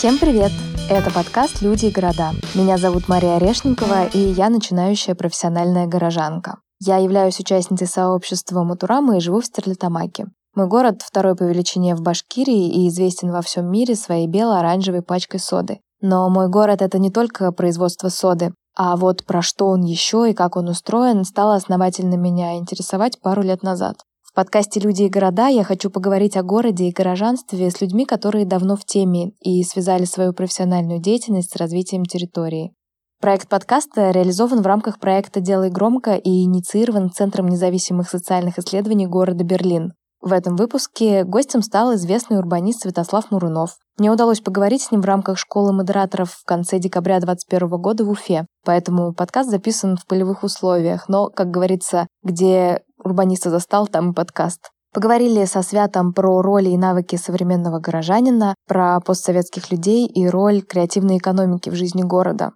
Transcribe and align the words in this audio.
Всем 0.00 0.18
привет! 0.18 0.50
Это 0.88 1.10
подкаст 1.10 1.60
«Люди 1.60 1.84
и 1.84 1.90
города». 1.90 2.30
Меня 2.54 2.78
зовут 2.78 3.06
Мария 3.06 3.36
Орешникова, 3.36 4.06
и 4.06 4.18
я 4.18 4.48
начинающая 4.48 5.14
профессиональная 5.14 5.86
горожанка. 5.86 6.56
Я 6.80 6.96
являюсь 6.96 7.38
участницей 7.38 7.86
сообщества 7.86 8.64
Матурама 8.64 9.18
и 9.18 9.20
живу 9.20 9.42
в 9.42 9.44
Стерлитамаке. 9.44 10.28
Мой 10.54 10.68
город 10.68 11.02
второй 11.02 11.36
по 11.36 11.42
величине 11.42 11.94
в 11.94 12.00
Башкирии 12.00 12.82
и 12.82 12.88
известен 12.88 13.30
во 13.30 13.42
всем 13.42 13.70
мире 13.70 13.94
своей 13.94 14.26
бело-оранжевой 14.26 15.02
пачкой 15.02 15.38
соды. 15.38 15.80
Но 16.00 16.30
мой 16.30 16.48
город— 16.48 16.80
это 16.80 16.98
не 16.98 17.10
только 17.10 17.52
производство 17.52 18.08
соды, 18.08 18.54
а 18.74 18.96
вот 18.96 19.26
про 19.26 19.42
что 19.42 19.66
он 19.66 19.82
еще 19.82 20.30
и 20.30 20.32
как 20.32 20.56
он 20.56 20.68
устроен, 20.68 21.24
стало 21.24 21.56
основательно 21.56 22.14
меня 22.14 22.56
интересовать 22.56 23.20
пару 23.20 23.42
лет 23.42 23.62
назад. 23.62 23.96
В 24.30 24.34
подкасте 24.36 24.78
«Люди 24.78 25.02
и 25.02 25.08
города» 25.08 25.48
я 25.48 25.64
хочу 25.64 25.90
поговорить 25.90 26.36
о 26.36 26.44
городе 26.44 26.84
и 26.84 26.92
горожанстве 26.92 27.68
с 27.68 27.80
людьми, 27.80 28.06
которые 28.06 28.46
давно 28.46 28.76
в 28.76 28.84
теме 28.84 29.32
и 29.40 29.64
связали 29.64 30.04
свою 30.04 30.32
профессиональную 30.32 31.00
деятельность 31.00 31.50
с 31.50 31.56
развитием 31.56 32.04
территории. 32.04 32.72
Проект 33.20 33.48
подкаста 33.48 34.12
реализован 34.12 34.62
в 34.62 34.66
рамках 34.66 35.00
проекта 35.00 35.40
«Делай 35.40 35.68
громко» 35.68 36.14
и 36.14 36.44
инициирован 36.44 37.10
Центром 37.10 37.48
независимых 37.48 38.08
социальных 38.08 38.60
исследований 38.60 39.08
города 39.08 39.42
Берлин. 39.42 39.94
В 40.20 40.32
этом 40.32 40.54
выпуске 40.54 41.24
гостем 41.24 41.60
стал 41.60 41.94
известный 41.96 42.38
урбанист 42.38 42.82
Святослав 42.82 43.32
Мурунов. 43.32 43.78
Мне 43.98 44.12
удалось 44.12 44.40
поговорить 44.40 44.82
с 44.82 44.92
ним 44.92 45.00
в 45.00 45.06
рамках 45.06 45.38
школы 45.38 45.72
модераторов 45.72 46.30
в 46.30 46.44
конце 46.44 46.78
декабря 46.78 47.18
2021 47.18 47.80
года 47.80 48.04
в 48.04 48.10
Уфе, 48.10 48.46
поэтому 48.64 49.12
подкаст 49.12 49.50
записан 49.50 49.96
в 49.96 50.06
полевых 50.06 50.44
условиях, 50.44 51.08
но, 51.08 51.30
как 51.30 51.50
говорится, 51.50 52.06
где 52.22 52.82
урбаниста 53.04 53.50
застал, 53.50 53.86
там 53.86 54.14
подкаст. 54.14 54.70
Поговорили 54.92 55.44
со 55.44 55.62
Святом 55.62 56.12
про 56.12 56.42
роли 56.42 56.70
и 56.70 56.76
навыки 56.76 57.16
современного 57.16 57.78
горожанина, 57.78 58.54
про 58.66 59.00
постсоветских 59.00 59.70
людей 59.70 60.06
и 60.06 60.26
роль 60.28 60.62
креативной 60.62 61.18
экономики 61.18 61.70
в 61.70 61.74
жизни 61.74 62.02
города. 62.02 62.52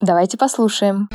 Давайте. 0.00 0.36
Послушаем. 0.36 1.08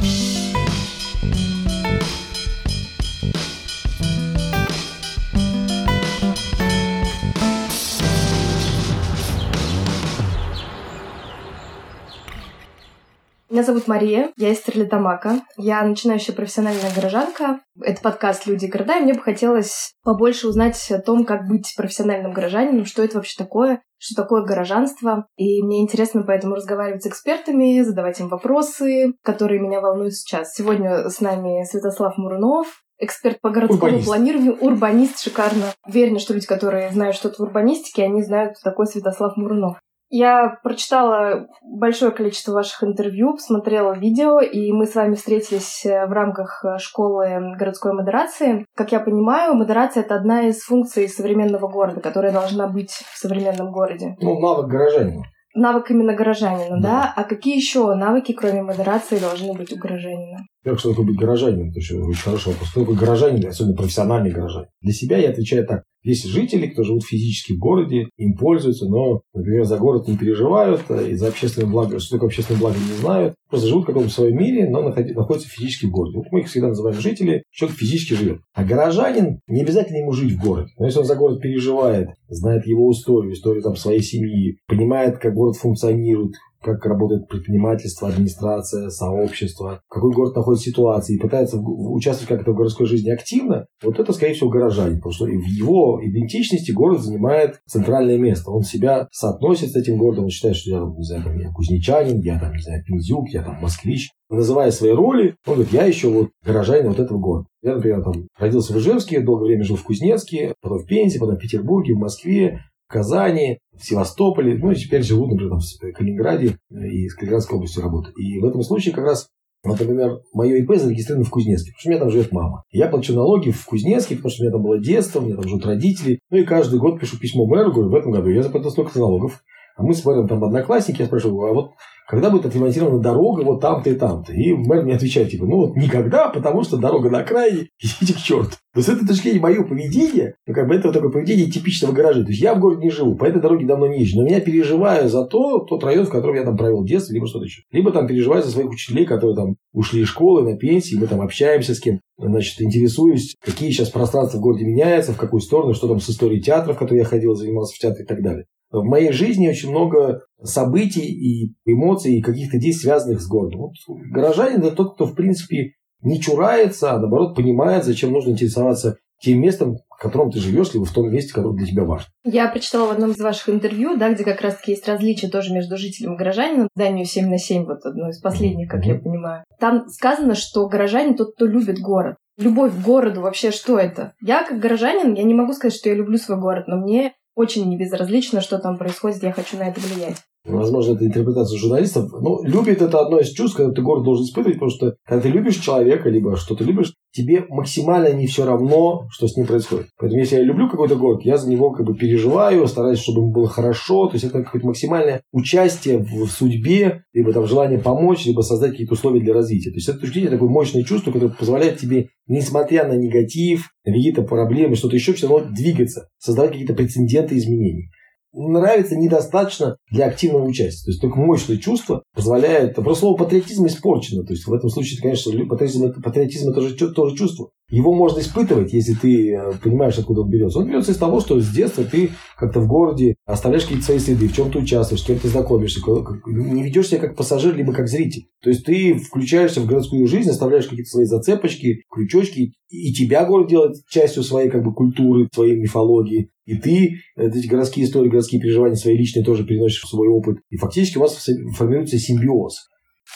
Меня 13.53 13.61
зовут 13.61 13.87
Мария, 13.87 14.31
я 14.35 14.49
из 14.49 14.57
Стерлитамака. 14.57 15.41
Я 15.57 15.83
начинающая 15.83 16.33
профессиональная 16.33 16.91
горожанка. 16.91 17.59
Это 17.79 18.01
подкаст 18.01 18.47
«Люди 18.47 18.65
и 18.65 18.67
города», 18.67 18.97
и 18.97 19.03
мне 19.03 19.13
бы 19.13 19.19
хотелось 19.19 19.93
побольше 20.03 20.47
узнать 20.47 20.89
о 20.89 20.99
том, 20.99 21.23
как 21.23 21.47
быть 21.47 21.71
профессиональным 21.77 22.31
горожанином, 22.31 22.85
что 22.85 23.03
это 23.03 23.17
вообще 23.17 23.35
такое, 23.37 23.83
что 23.99 24.19
такое 24.19 24.43
горожанство. 24.43 25.27
И 25.37 25.61
мне 25.61 25.83
интересно 25.83 26.23
поэтому 26.25 26.55
разговаривать 26.55 27.03
с 27.03 27.05
экспертами, 27.05 27.83
задавать 27.83 28.19
им 28.19 28.27
вопросы, 28.27 29.13
которые 29.21 29.61
меня 29.61 29.81
волнуют 29.81 30.15
сейчас. 30.15 30.55
Сегодня 30.55 31.07
с 31.07 31.21
нами 31.21 31.63
Святослав 31.63 32.17
Мурунов, 32.17 32.81
эксперт 32.97 33.39
по 33.39 33.51
городскому 33.51 33.83
урбанист. 33.83 34.07
планированию, 34.07 34.57
урбанист, 34.59 35.19
шикарно. 35.19 35.75
Уверена, 35.87 36.17
что 36.17 36.33
люди, 36.33 36.47
которые 36.47 36.89
знают 36.89 37.15
что-то 37.15 37.35
в 37.37 37.45
урбанистике, 37.45 38.01
они 38.01 38.23
знают, 38.23 38.57
кто 38.57 38.71
такой 38.71 38.87
Святослав 38.87 39.37
Мурунов. 39.37 39.77
Я 40.15 40.59
прочитала 40.61 41.47
большое 41.63 42.11
количество 42.11 42.51
ваших 42.51 42.83
интервью, 42.83 43.33
посмотрела 43.33 43.93
видео, 43.93 44.41
и 44.41 44.71
мы 44.71 44.85
с 44.85 44.93
вами 44.93 45.15
встретились 45.15 45.83
э, 45.87 46.05
в 46.05 46.11
рамках 46.11 46.63
э, 46.63 46.77
школы 46.77 47.55
городской 47.57 47.93
модерации. 47.93 48.67
Как 48.75 48.91
я 48.91 48.99
понимаю, 48.99 49.55
модерация— 49.55 50.03
это 50.05 50.13
одна 50.13 50.43
из 50.43 50.61
функций 50.61 51.09
современного 51.09 51.67
города, 51.67 51.99
которая 51.99 52.31
должна 52.31 52.67
быть 52.67 52.91
в 52.91 53.17
современном 53.17 53.71
городе. 53.71 54.15
Ну, 54.21 54.39
навык 54.39 54.67
горожанина. 54.67 55.23
Навык 55.55 55.89
именно 55.89 56.13
горожанина, 56.13 56.79
да. 56.79 56.89
да? 56.89 57.13
А 57.15 57.23
какие 57.23 57.55
еще 57.55 57.95
навыки, 57.95 58.33
кроме 58.33 58.61
модерации, 58.61 59.17
должны 59.17 59.53
быть 59.53 59.73
у 59.73 59.77
горожанина? 59.77 60.41
Во-первых, 60.63 60.79
что 60.79 60.89
такое 60.91 61.07
быть 61.07 61.17
горожанином? 61.17 61.71
Это 61.71 61.79
еще 61.79 61.95
очень 61.99 62.21
хороший 62.21 62.53
вопрос. 62.53 62.69
Что 62.69 62.79
такое 62.81 62.95
горожанин, 62.95 63.47
особенно 63.47 63.75
профессиональный 63.75 64.31
горожанин? 64.31 64.69
Для 64.81 64.93
себя 64.93 65.17
я 65.17 65.29
отвечаю 65.29 65.67
так. 65.67 65.83
Есть 66.03 66.25
жители, 66.25 66.67
кто 66.67 66.83
живут 66.83 67.03
физически 67.03 67.53
в 67.53 67.59
городе, 67.59 68.07
им 68.17 68.35
пользуются, 68.35 68.85
но, 68.85 69.21
например, 69.33 69.65
за 69.65 69.77
город 69.77 70.07
не 70.07 70.17
переживают, 70.17 70.81
э, 70.89 71.11
и 71.11 71.15
за 71.15 71.27
общественное 71.27 71.67
благо, 71.67 71.99
что 71.99 72.15
такое 72.15 72.27
общественное 72.27 72.59
благо, 72.59 72.75
не 72.75 72.97
знают. 72.97 73.35
Просто 73.49 73.67
живут 73.67 73.83
в 73.83 73.87
каком-то 73.87 74.09
своем 74.09 74.37
мире, 74.37 74.69
но 74.69 74.81
находятся 74.81 75.49
физически 75.49 75.85
в 75.85 75.91
городе. 75.91 76.17
Вот 76.17 76.27
мы 76.31 76.41
их 76.41 76.47
всегда 76.47 76.69
называем 76.69 76.99
жители, 76.99 77.43
человек 77.51 77.77
физически 77.77 78.13
живет. 78.13 78.41
А 78.53 78.63
горожанин, 78.63 79.39
не 79.47 79.61
обязательно 79.61 79.97
ему 79.97 80.11
жить 80.11 80.33
в 80.33 80.41
городе. 80.41 80.71
Но 80.77 80.85
если 80.85 80.99
он 80.99 81.05
за 81.05 81.15
город 81.15 81.41
переживает, 81.41 82.09
знает 82.27 82.65
его 82.67 82.91
историю, 82.91 83.33
историю 83.33 83.63
там, 83.63 83.75
своей 83.75 84.01
семьи, 84.01 84.57
понимает, 84.67 85.19
как 85.19 85.33
город 85.33 85.55
функционирует, 85.55 86.33
как 86.63 86.85
работает 86.85 87.27
предпринимательство, 87.27 88.07
администрация, 88.07 88.89
сообщество, 88.89 89.81
в 89.87 89.93
какой 89.93 90.13
город 90.13 90.35
находится 90.35 90.69
ситуация, 90.69 91.15
и 91.15 91.19
пытается 91.19 91.57
участвовать 91.57 92.29
как-то 92.29 92.53
в 92.53 92.55
городской 92.55 92.85
жизни 92.87 93.09
активно, 93.09 93.65
вот 93.83 93.99
это, 93.99 94.13
скорее 94.13 94.33
всего, 94.33 94.49
горожанин, 94.49 94.97
потому 94.97 95.13
что 95.13 95.25
в 95.25 95.29
его 95.29 95.99
идентичности 96.01 96.71
город 96.71 97.01
занимает 97.01 97.59
центральное 97.67 98.17
место. 98.17 98.51
Он 98.51 98.63
себя 98.63 99.07
соотносит 99.11 99.71
с 99.71 99.75
этим 99.75 99.97
городом, 99.97 100.25
он 100.25 100.29
считает, 100.29 100.55
что 100.55 100.69
я, 100.71 100.79
не 100.79 101.03
знаю, 101.03 101.23
там, 101.23 101.39
я 101.39 101.51
кузнечанин, 101.51 102.21
я 102.21 102.39
там, 102.39 102.53
не 102.53 102.61
знаю, 102.61 102.83
пиндзюк, 102.85 103.29
я 103.29 103.43
там 103.43 103.61
москвич. 103.61 104.11
Называя 104.29 104.71
свои 104.71 104.91
роли, 104.91 105.35
он 105.45 105.55
говорит, 105.55 105.73
я 105.73 105.85
еще 105.85 106.09
вот 106.09 106.29
горожанин 106.43 106.87
вот 106.87 106.99
этого 106.99 107.19
города. 107.19 107.47
Я, 107.61 107.75
например, 107.75 108.03
там 108.03 108.27
родился 108.37 108.73
в 108.73 108.77
Ижевске, 108.77 109.21
долгое 109.21 109.47
время 109.47 109.63
жил 109.63 109.75
в 109.75 109.83
Кузнецке, 109.83 110.53
потом 110.61 110.79
в 110.79 110.85
Пензе, 110.87 111.19
потом 111.19 111.35
в 111.35 111.39
Петербурге, 111.39 111.93
в 111.93 111.99
Москве, 111.99 112.61
Казани, 112.93 113.59
в 113.77 113.83
Севастополе, 113.83 114.57
ну 114.57 114.71
и 114.71 114.75
теперь 114.75 115.03
живут, 115.03 115.31
например, 115.31 115.51
там, 115.51 115.59
в 115.59 115.93
Калининграде 115.93 116.57
и 116.69 117.07
в 117.07 117.15
Калининградской 117.15 117.57
области 117.57 117.79
работают. 117.79 118.17
И 118.17 118.39
в 118.39 118.45
этом 118.45 118.61
случае 118.61 118.93
как 118.93 119.05
раз 119.05 119.29
вот, 119.63 119.79
например, 119.79 120.19
мое 120.33 120.57
ИП 120.57 120.75
зарегистрировано 120.75 121.25
в 121.25 121.29
Кузнецке, 121.29 121.71
потому 121.71 121.79
что 121.79 121.87
у 121.87 121.91
меня 121.91 121.99
там 121.99 122.09
живет 122.09 122.31
мама. 122.33 122.63
Я 122.71 122.87
плачу 122.87 123.13
налоги 123.13 123.51
в 123.51 123.65
Кузнецке, 123.65 124.15
потому 124.15 124.31
что 124.31 124.41
у 124.41 124.45
меня 124.45 124.51
там 124.51 124.61
было 124.61 124.77
детство, 124.77 125.19
у 125.19 125.23
меня 125.23 125.35
там 125.35 125.47
живут 125.47 125.65
родители. 125.65 126.19
Ну 126.29 126.37
и 126.37 126.43
каждый 126.43 126.79
год 126.79 126.99
пишу 126.99 127.17
письмо 127.17 127.45
мэру, 127.45 127.71
говорю, 127.71 127.89
в 127.89 127.95
этом 127.95 128.11
году 128.11 128.29
я 128.29 128.43
заплатил 128.43 128.71
столько 128.71 128.99
налогов. 128.99 129.41
А 129.75 129.83
мы 129.83 129.93
с 129.93 130.01
там 130.01 130.43
одноклассники, 130.43 131.01
я 131.01 131.07
спрашиваю, 131.07 131.49
а 131.49 131.53
вот 131.53 131.71
когда 132.07 132.29
будет 132.29 132.45
отремонтирована 132.45 132.99
дорога 132.99 133.41
вот 133.41 133.61
там-то 133.61 133.89
и 133.89 133.95
там-то. 133.95 134.33
И 134.33 134.53
мэр 134.53 134.83
мне 134.83 134.95
отвечает, 134.95 135.29
типа, 135.29 135.45
ну 135.45 135.57
вот 135.57 135.75
никогда, 135.75 136.29
потому 136.29 136.63
что 136.63 136.77
дорога 136.77 137.09
на 137.09 137.19
окраине, 137.19 137.69
идите 137.81 138.13
к 138.13 138.17
черту. 138.17 138.51
Но 138.75 138.81
с 138.81 138.89
этой 138.89 139.07
точки 139.07 139.23
зрения 139.23 139.39
мое 139.39 139.63
поведение, 139.63 140.35
ну 140.47 140.53
как 140.53 140.67
бы 140.67 140.75
это 140.75 140.91
такое 140.91 141.11
поведение 141.11 141.49
типичного 141.49 141.93
гаража. 141.93 142.23
То 142.23 142.29
есть 142.29 142.41
я 142.41 142.55
в 142.55 142.59
городе 142.59 142.83
не 142.83 142.91
живу, 142.91 143.15
по 143.15 143.25
этой 143.25 143.41
дороге 143.41 143.65
давно 143.65 143.87
не 143.87 143.99
езжу. 143.99 144.19
Но 144.19 144.25
меня 144.25 144.41
переживаю 144.41 145.09
за 145.09 145.25
то, 145.25 145.59
тот 145.59 145.83
район, 145.83 146.05
в 146.05 146.09
котором 146.09 146.35
я 146.35 146.43
там 146.43 146.57
провел 146.57 146.83
детство, 146.83 147.13
либо 147.13 147.27
что-то 147.27 147.45
еще. 147.45 147.63
Либо 147.71 147.91
там 147.91 148.07
переживаю 148.07 148.43
за 148.43 148.49
своих 148.49 148.69
учителей, 148.69 149.05
которые 149.05 149.35
там 149.35 149.55
ушли 149.73 150.01
из 150.01 150.07
школы 150.07 150.43
на 150.43 150.57
пенсии, 150.57 150.95
мы 150.95 151.07
там 151.07 151.21
общаемся 151.21 151.75
с 151.75 151.79
кем. 151.79 151.99
Значит, 152.17 152.61
интересуюсь, 152.61 153.35
какие 153.41 153.71
сейчас 153.71 153.89
пространства 153.89 154.37
в 154.37 154.41
городе 154.41 154.65
меняются, 154.65 155.13
в 155.13 155.17
какую 155.17 155.41
сторону, 155.41 155.73
что 155.73 155.87
там 155.87 155.99
с 155.99 156.09
историей 156.09 156.41
театра, 156.41 156.73
в 156.73 156.77
который 156.77 156.99
я 156.99 157.05
ходил, 157.05 157.35
занимался 157.35 157.75
в 157.75 157.79
театре 157.79 158.03
и 158.03 158.07
так 158.07 158.21
далее. 158.21 158.45
В 158.73 158.83
моей 158.83 159.11
жизни 159.11 159.47
очень 159.47 159.69
много 159.69 160.23
событий 160.41 161.05
и 161.05 161.55
эмоций, 161.65 162.15
и 162.15 162.21
каких-то 162.21 162.57
действий, 162.57 162.89
связанных 162.89 163.21
с 163.21 163.27
городом. 163.27 163.61
Вот 163.61 163.73
горожанин– 164.11 164.61
это 164.63 164.75
тот, 164.75 164.95
кто, 164.95 165.05
в 165.05 165.13
принципе, 165.13 165.73
не 166.01 166.19
чурается, 166.19 166.91
а 166.91 166.99
наоборот 166.99 167.35
понимает, 167.35 167.85
зачем 167.85 168.11
нужно 168.11 168.31
интересоваться 168.31 168.97
тем 169.21 169.39
местом, 169.39 169.77
в 169.89 170.01
котором 170.01 170.31
ты 170.31 170.39
живешь, 170.39 170.73
либо 170.73 170.85
в 170.85 170.91
том 170.91 171.09
месте, 171.09 171.33
которое 171.33 171.55
для 171.55 171.67
тебя 171.67 171.85
важно. 171.85 172.07
Я 172.25 172.49
прочитала 172.49 172.87
в 172.87 172.91
одном 172.91 173.11
из 173.11 173.19
ваших 173.19 173.49
интервью, 173.49 173.95
да, 173.95 174.13
где 174.13 174.25
как 174.25 174.41
раз-таки 174.41 174.71
есть 174.71 174.87
различия 174.87 175.29
тоже 175.29 175.53
между 175.53 175.77
жителем 175.77 176.15
и 176.15 176.17
горожанином, 176.17 176.67
зданию 176.75 177.05
7 177.05 177.29
на 177.29 177.37
7, 177.37 177.63
вот 177.63 177.85
одно 177.85 178.09
из 178.09 178.19
последних, 178.19 178.69
как 178.69 178.83
mm-hmm. 178.83 178.89
я 178.89 178.95
понимаю. 178.95 179.43
Там 179.59 179.87
сказано, 179.87 180.35
что 180.35 180.67
горожанин 180.67 181.15
тот, 181.15 181.35
кто 181.35 181.45
любит 181.45 181.79
город. 181.79 182.17
Любовь 182.37 182.73
к 182.73 182.83
городу 182.83 183.21
вообще 183.21 183.51
что 183.51 183.77
это? 183.77 184.13
Я 184.19 184.43
как 184.43 184.59
горожанин, 184.59 185.13
я 185.13 185.23
не 185.23 185.35
могу 185.35 185.53
сказать, 185.53 185.77
что 185.77 185.89
я 185.89 185.95
люблю 185.95 186.17
свой 186.17 186.39
город, 186.39 186.65
но 186.67 186.77
мне 186.77 187.13
очень 187.35 187.67
не 187.69 187.77
безразлично, 187.77 188.41
что 188.41 188.59
там 188.59 188.77
происходит, 188.77 189.23
я 189.23 189.31
хочу 189.31 189.57
на 189.57 189.69
это 189.69 189.79
влиять. 189.79 190.23
Возможно, 190.45 190.95
это 190.95 191.05
интерпретация 191.05 191.57
журналистов. 191.57 192.11
Но 192.11 192.43
любит 192.43 192.81
это 192.81 192.99
одно 192.99 193.19
из 193.19 193.29
чувств, 193.29 193.55
когда 193.55 193.71
ты 193.71 193.81
город 193.81 194.03
должен 194.03 194.25
испытывать, 194.25 194.55
потому 194.55 194.71
что 194.71 194.95
когда 195.05 195.21
ты 195.21 195.29
любишь 195.29 195.55
человека, 195.55 196.09
либо 196.09 196.35
что 196.35 196.55
ты 196.55 196.65
любишь, 196.65 196.93
тебе 197.13 197.45
максимально 197.47 198.11
не 198.11 198.27
все 198.27 198.45
равно, 198.45 199.07
что 199.09 199.27
с 199.27 199.37
ним 199.37 199.45
происходит. 199.45 199.87
Поэтому 199.97 200.19
если 200.19 200.35
я 200.35 200.43
люблю 200.43 200.69
какой-то 200.69 200.97
город, 200.97 201.21
я 201.23 201.37
за 201.37 201.49
него 201.49 201.71
как 201.71 201.85
бы 201.85 201.95
переживаю, 201.95 202.67
стараюсь, 202.67 202.99
чтобы 202.99 203.21
ему 203.21 203.31
было 203.31 203.47
хорошо. 203.47 204.07
То 204.07 204.15
есть 204.15 204.25
это 204.25 204.43
какое-то 204.43 204.67
максимальное 204.67 205.21
участие 205.31 205.99
в 205.99 206.27
судьбе, 206.27 207.03
либо 207.13 207.31
там 207.31 207.47
желание 207.47 207.79
помочь, 207.79 208.25
либо 208.25 208.41
создать 208.41 208.71
какие-то 208.71 208.95
условия 208.95 209.21
для 209.21 209.33
развития. 209.33 209.69
То 209.69 209.77
есть 209.77 209.87
это 209.87 209.99
точки 209.99 210.27
такое 210.27 210.49
мощное 210.49 210.83
чувство, 210.83 211.11
которое 211.11 211.33
позволяет 211.33 211.77
тебе, 211.77 212.09
несмотря 212.27 212.85
на 212.85 212.93
негатив, 212.93 213.69
какие-то 213.85 214.23
проблемы, 214.23 214.75
что-то 214.75 214.97
еще, 214.97 215.13
все 215.13 215.29
равно 215.29 215.49
двигаться, 215.53 216.09
создавать 216.17 216.51
какие-то 216.51 216.73
прецеденты 216.73 217.37
изменений 217.37 217.89
нравится 218.33 218.95
недостаточно 218.95 219.77
для 219.91 220.07
активного 220.07 220.45
участия. 220.45 220.85
То 220.85 220.91
есть 220.91 221.01
только 221.01 221.19
мощное 221.19 221.57
чувство 221.57 222.03
позволяет... 222.13 222.75
Просто 222.75 223.01
слово 223.01 223.17
патриотизм 223.17 223.65
испорчено. 223.67 224.23
То 224.23 224.33
есть 224.33 224.47
в 224.47 224.53
этом 224.53 224.69
случае, 224.69 225.01
конечно, 225.01 225.31
патриотизм, 225.45 226.01
патриотизм 226.01 226.49
это 226.49 226.61
тоже, 226.61 226.93
тоже 226.93 227.15
чувство. 227.15 227.49
Его 227.69 227.93
можно 227.93 228.19
испытывать, 228.19 228.73
если 228.73 228.93
ты 228.93 229.33
э, 229.33 229.53
понимаешь, 229.63 229.97
откуда 229.97 230.21
он 230.21 230.29
берется. 230.29 230.59
Он 230.59 230.67
берется 230.67 230.91
из 230.91 230.97
того, 230.97 231.19
что 231.21 231.39
с 231.39 231.49
детства 231.49 231.83
ты 231.83 232.11
как-то 232.37 232.59
в 232.59 232.67
городе 232.67 233.15
оставляешь 233.25 233.63
какие-то 233.63 233.85
свои 233.85 233.99
следы, 233.99 234.27
в 234.27 234.35
чем 234.35 234.51
ты 234.51 234.59
участвуешь, 234.59 235.01
с 235.01 235.05
кем 235.05 235.17
ты 235.17 235.27
знакомишься, 235.27 235.79
не 236.27 236.63
ведешь 236.63 236.89
себя 236.89 236.99
как 236.99 237.15
пассажир, 237.15 237.55
либо 237.55 237.73
как 237.73 237.87
зритель. 237.87 238.27
То 238.41 238.49
есть 238.49 238.65
ты 238.65 238.95
включаешься 238.95 239.61
в 239.61 239.65
городскую 239.65 240.07
жизнь, 240.07 240.29
оставляешь 240.29 240.67
какие-то 240.67 240.89
свои 240.89 241.05
зацепочки, 241.05 241.83
крючочки, 241.89 242.53
и 242.69 242.93
тебя 242.93 243.25
город 243.25 243.49
делает 243.49 243.77
частью 243.89 244.23
своей 244.23 244.49
как 244.49 244.63
бы 244.63 244.73
культуры, 244.73 245.27
своей 245.33 245.59
мифологии. 245.59 246.29
И 246.45 246.57
ты 246.57 246.97
эти 247.15 247.47
городские 247.47 247.85
истории, 247.85 248.09
городские 248.09 248.41
переживания 248.41 248.75
свои 248.75 248.97
личные 248.97 249.23
тоже 249.23 249.45
переносишь 249.45 249.83
в 249.83 249.89
свой 249.89 250.09
опыт. 250.09 250.39
И 250.49 250.57
фактически 250.57 250.97
у 250.97 251.01
вас 251.01 251.17
формируется 251.55 251.97
симбиоз. 251.97 252.67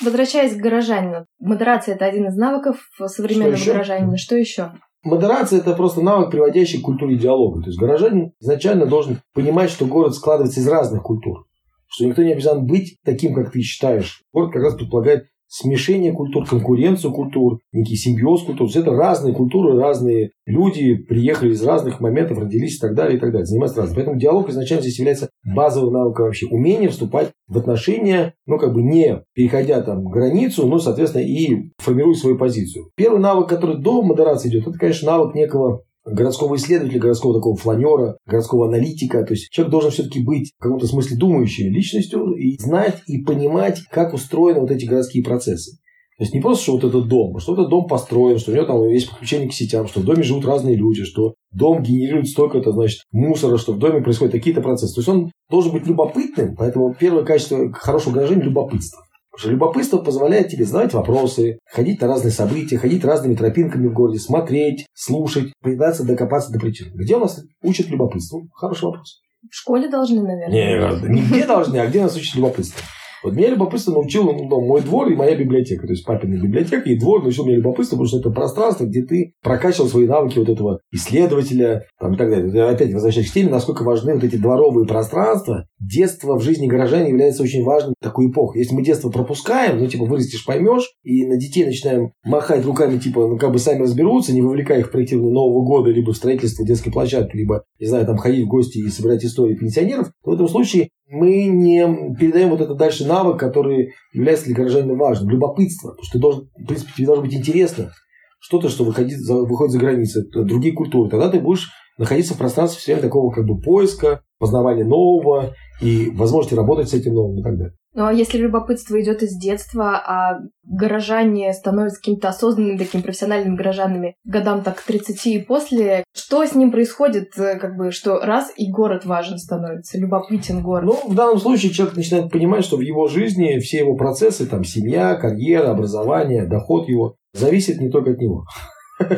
Возвращаясь 0.04 0.56
к 0.56 0.62
горожанину. 0.62 1.26
Модерация– 1.40 1.96
это 1.96 2.06
один 2.06 2.28
из 2.28 2.36
навыков 2.36 2.78
современного 3.06 3.58
что 3.58 3.74
горожанина. 3.74 4.18
Что 4.18 4.36
еще? 4.36 4.72
Модерация– 5.04 5.60
это 5.62 5.74
просто 5.74 6.02
навык, 6.02 6.32
приводящий 6.32 6.80
к 6.80 6.84
культуре 6.84 7.18
диалога. 7.18 7.62
То 7.62 7.68
есть 7.68 7.80
горожанин 7.80 8.34
изначально 8.40 8.86
должен 8.86 9.22
понимать, 9.34 9.70
что 9.70 9.86
город 9.86 10.16
складывается 10.16 10.60
из 10.60 10.68
разных 10.68 11.04
культур. 11.04 11.46
Что 11.88 12.06
никто 12.06 12.24
не 12.24 12.34
обязан 12.34 12.66
быть 12.66 12.98
таким, 13.06 13.34
как 13.34 13.52
ты 13.52 13.62
считаешь. 13.62 14.24
Город 14.34 14.52
как 14.52 14.64
раз 14.64 14.76
предполагает 14.76 15.28
смешение 15.48 16.14
культур, 16.14 16.46
конкуренцию 16.46 17.14
культур, 17.14 17.60
некий 17.72 17.96
симбиоз 17.96 18.44
культур. 18.44 18.70
это 18.74 18.92
разные 18.92 19.34
культуры, 19.34 19.80
разные 19.80 20.32
люди 20.46 20.96
приехали 20.96 21.52
из 21.52 21.64
разных 21.64 22.00
моментов, 22.00 22.38
родились 22.38 22.78
и 22.78 22.80
так 22.80 22.96
далее, 22.96 23.18
и 23.18 23.20
так 23.20 23.32
далее. 23.32 23.46
Занимаются 23.46 23.82
разным. 23.82 23.96
Поэтому 23.96 24.20
диалог 24.20 24.50
изначально 24.50 24.82
здесь 24.82 25.00
является 25.00 25.30
базовым 25.44 25.94
навыком 25.94 26.26
вообще. 26.26 26.48
Умение 26.48 26.90
вступать 26.90 27.32
в 27.48 27.58
отношения, 27.58 28.34
ну, 28.46 28.58
как 28.58 28.74
бы 28.74 28.82
не 28.82 29.24
переходя 29.34 29.82
там 29.82 30.06
границу, 30.06 30.68
но, 30.68 30.80
соответственно, 30.80 31.24
и 31.24 31.72
формируя 31.78 32.16
свою 32.16 32.38
позицию. 32.38 32.90
Первый 32.96 33.20
навык, 33.20 33.48
который 33.48 33.78
до 33.78 34.02
модерации 34.02 34.50
идет, 34.50 34.68
это, 34.68 34.78
конечно, 34.78 35.12
навык 35.12 35.36
некого 35.36 35.84
городского 36.08 36.56
исследователя, 36.56 37.00
городского 37.00 37.34
такого 37.36 37.56
фланера, 37.56 38.18
городского 38.26 38.68
аналитика. 38.68 39.24
То 39.24 39.34
есть 39.34 39.50
человек 39.52 39.72
должен 39.72 39.92
все-таки 39.92 40.24
быть 40.24 40.54
в 40.58 40.64
каком-то 40.64 40.88
смысле 40.88 41.18
думающей 41.18 41.70
личностью 41.70 42.34
и 42.34 42.58
знать 42.58 43.02
и 43.08 43.20
понимать, 43.20 43.82
как 43.92 44.14
устроены 44.14 44.62
вот 44.62 44.72
эти 44.72 44.86
городские 44.86 45.24
процессы. 45.24 45.78
То 46.18 46.24
есть 46.24 46.34
не 46.34 46.42
просто, 46.42 46.64
что 46.64 46.72
вот 46.74 46.84
этот 46.84 47.08
дом, 47.08 47.36
а 47.38 47.40
что 47.40 47.54
этот 47.54 47.70
дом 47.70 47.86
построен, 47.86 48.40
что 48.40 48.52
у 48.52 48.56
него 48.56 48.66
там 48.66 48.84
есть 48.90 49.08
подключение 49.08 49.50
к 49.50 49.54
сетям, 49.54 49.88
что 49.88 50.00
в 50.00 50.04
доме 50.04 50.24
живут 50.24 50.46
разные 50.46 50.76
люди, 50.76 51.04
что 51.04 51.36
дом 51.52 51.84
генерирует 51.84 52.28
столько-то, 52.28 52.72
значит, 52.72 53.02
мусора, 53.12 53.58
что 53.58 53.74
в 53.74 53.78
доме 53.78 54.02
происходят 54.02 54.34
какие-то 54.34 54.62
процессы. 54.62 54.96
То 54.96 55.02
есть 55.02 55.10
он 55.10 55.32
должен 55.52 55.74
быть 55.74 55.86
любопытным, 55.86 56.56
поэтому 56.56 56.96
первое 57.00 57.24
качество 57.24 57.72
хорошего 57.72 58.16
горожанина– 58.16 58.44
любопытство. 58.46 59.04
Что 59.38 59.52
любопытство 59.52 60.00
позволяет 60.00 60.50
тебе 60.50 60.66
задавать 60.66 60.94
вопросы, 60.94 61.60
ходить 61.66 62.02
на 62.02 62.08
разные 62.08 62.32
события, 62.32 62.80
ходить 62.80 63.06
разными 63.06 63.36
тропинками 63.36 63.88
в 63.88 63.94
городе, 63.94 64.18
смотреть, 64.20 64.88
слушать, 64.94 65.54
пытаться 65.62 66.04
докопаться 66.04 66.52
до 66.52 66.60
причин. 66.60 66.92
Где 66.96 67.18
у 67.18 67.20
нас 67.20 67.44
учат 67.62 67.88
любопытству? 67.88 68.48
Хороший 68.56 68.86
вопрос. 68.86 69.22
В 69.50 69.56
школе 69.56 69.90
должны, 69.90 70.24
наверное. 70.24 71.00
Не, 71.04 71.14
не 71.14 71.22
где 71.22 71.46
должны, 71.46 71.78
а 71.78 71.88
где 71.88 72.02
нас 72.02 72.16
учат 72.18 72.36
любопытство? 72.36 72.82
Вот 73.24 73.34
меня 73.34 73.50
любопытство 73.50 73.92
научил 73.94 74.24
ну, 74.24 74.62
мой 74.62 74.82
двор 74.82 75.12
и 75.12 75.16
моя 75.16 75.36
библиотека. 75.36 75.86
То 75.88 75.94
есть 75.94 76.06
папина 76.06 76.42
библиотека 76.42 76.90
и 76.90 76.98
двор 76.98 77.24
научил 77.24 77.46
меня 77.46 77.58
любопытство, 77.58 77.96
потому 77.96 78.08
что 78.08 78.20
это 78.20 78.30
пространство, 78.30 78.86
где 78.86 79.04
ты 79.04 79.34
прокачивал 79.42 79.88
свои 79.88 80.08
навыки 80.08 80.40
вот 80.40 80.50
этого 80.50 80.80
исследователя 80.92 81.86
там, 82.00 82.14
и 82.14 82.18
так 82.18 82.30
далее. 82.30 82.66
Опять 82.66 82.94
возвращаюсь 82.94 83.30
к 83.30 83.34
теме, 83.34 83.50
насколько 83.50 83.84
важны 83.84 84.14
вот 84.14 84.24
эти 84.24 84.36
дворовые 84.36 84.88
пространства. 84.88 85.68
Детство 85.80 86.38
в 86.38 86.42
жизни 86.42 86.68
горожан 86.68 87.06
является 87.06 87.44
очень 87.44 87.64
важным 87.64 87.94
в 88.00 88.04
такую 88.04 88.32
эпоху. 88.32 88.58
Если 88.58 88.74
мы 88.74 88.84
детство 88.84 89.10
пропускаем, 89.10 89.80
ну, 89.80 89.88
типа, 89.88 90.06
вырастешь, 90.06 90.46
поймешь, 90.46 90.92
и 91.04 91.26
на 91.26 91.38
детей 91.38 91.66
начинаем 91.66 92.12
махать 92.24 92.66
руками, 92.66 92.98
типа, 92.98 93.28
ну, 93.28 93.38
как 93.38 93.52
бы 93.52 93.60
сами 93.60 93.82
разберутся, 93.82 94.34
не 94.34 94.42
вовлекая 94.42 94.80
их 94.80 94.88
в 94.88 94.92
проектирование 94.92 95.34
Нового 95.34 95.64
года, 95.66 95.90
либо 95.90 96.12
в 96.12 96.18
строительство 96.18 96.66
детской 96.66 96.92
площадки, 96.92 97.36
либо, 97.36 97.64
не 97.80 97.88
знаю, 97.88 98.06
там 98.06 98.18
ходить 98.18 98.46
в 98.46 98.48
гости 98.48 98.80
и 98.80 98.90
собирать 98.90 99.24
истории 99.24 99.56
пенсионеров, 99.56 100.12
то 100.24 100.32
в 100.32 100.34
этом 100.34 100.48
случае 100.48 100.90
мы 101.10 101.46
не 101.46 102.16
передаем 102.16 102.50
вот 102.50 102.62
это 102.62 102.76
дальше 102.76 103.06
навык, 103.06 103.40
который 103.40 103.94
является 104.14 104.46
для 104.46 104.56
горожанина 104.56 104.96
важным. 104.96 105.30
Любопытство. 105.30 105.90
Потому 105.90 106.06
что 106.06 106.20
должен, 106.20 106.50
в 106.58 106.66
принципе, 106.66 106.92
тебе 106.96 107.08
должно 107.08 107.24
быть 107.24 107.34
интересно 107.34 107.92
что-то, 108.40 108.70
что 108.70 108.84
выходит 108.84 109.20
выходит 109.28 109.72
за 109.72 109.80
границы, 109.80 110.24
другие 110.32 110.74
культуры. 110.74 111.10
Тогда 111.10 111.30
ты 111.30 111.40
будешь 111.40 111.70
находиться 111.98 112.34
в 112.34 112.38
пространстве 112.38 112.80
все 112.80 113.02
такого 113.02 113.32
как 113.32 113.46
бы 113.46 113.60
поиска, 113.60 114.22
познавания 114.38 114.84
нового 114.84 115.54
и 115.82 116.10
возможности 116.12 116.56
работать 116.56 116.90
с 116.90 116.94
этим 116.94 117.14
новым 117.14 117.40
и 117.40 117.44
так 117.44 117.58
далее. 117.58 117.76
А 118.00 118.14
если 118.14 118.38
любопытство 118.38 119.02
идет 119.02 119.24
из 119.24 119.36
детства, 119.36 119.98
а 119.98 120.40
горожане 120.64 121.52
становятся 121.52 122.00
какими-то 122.00 122.30
осознанными, 122.30 122.78
такими 122.78 123.02
профессиональными 123.02 123.56
горожанами 123.56 124.16
годам 124.24 124.62
так 124.62 124.78
к 124.78 124.84
30 124.84 125.26
и 125.26 125.40
после, 125.40 126.04
что 126.14 126.46
с 126.46 126.54
ним 126.54 126.72
происходит, 126.72 127.30
э, 127.40 127.58
как 127.58 127.76
бы, 127.76 127.92
что 127.92 128.20
раз 128.20 128.52
и 128.56 128.70
город 128.72 129.06
важен 129.06 129.40
становится, 129.40 129.98
любопытен 129.98 130.62
город? 130.62 130.86
Ну, 130.86 131.12
в 131.12 131.16
данном 131.16 131.40
случае 131.40 131.72
человек 131.72 131.98
начинает 131.98 132.32
понимать, 132.32 132.64
что 132.64 132.78
в 132.78 132.82
его 132.82 133.08
жизни 133.08 133.58
все 133.60 133.80
его 133.80 133.96
процессы, 133.96 134.46
там, 134.46 134.64
семья, 134.64 135.16
карьера, 135.16 135.72
образование, 135.72 136.46
доход 136.46 136.88
его, 136.88 137.16
зависит 137.34 137.82
не 137.82 137.90
только 137.90 138.12
от 138.12 138.20
него. 138.20 138.46
То 139.00 139.18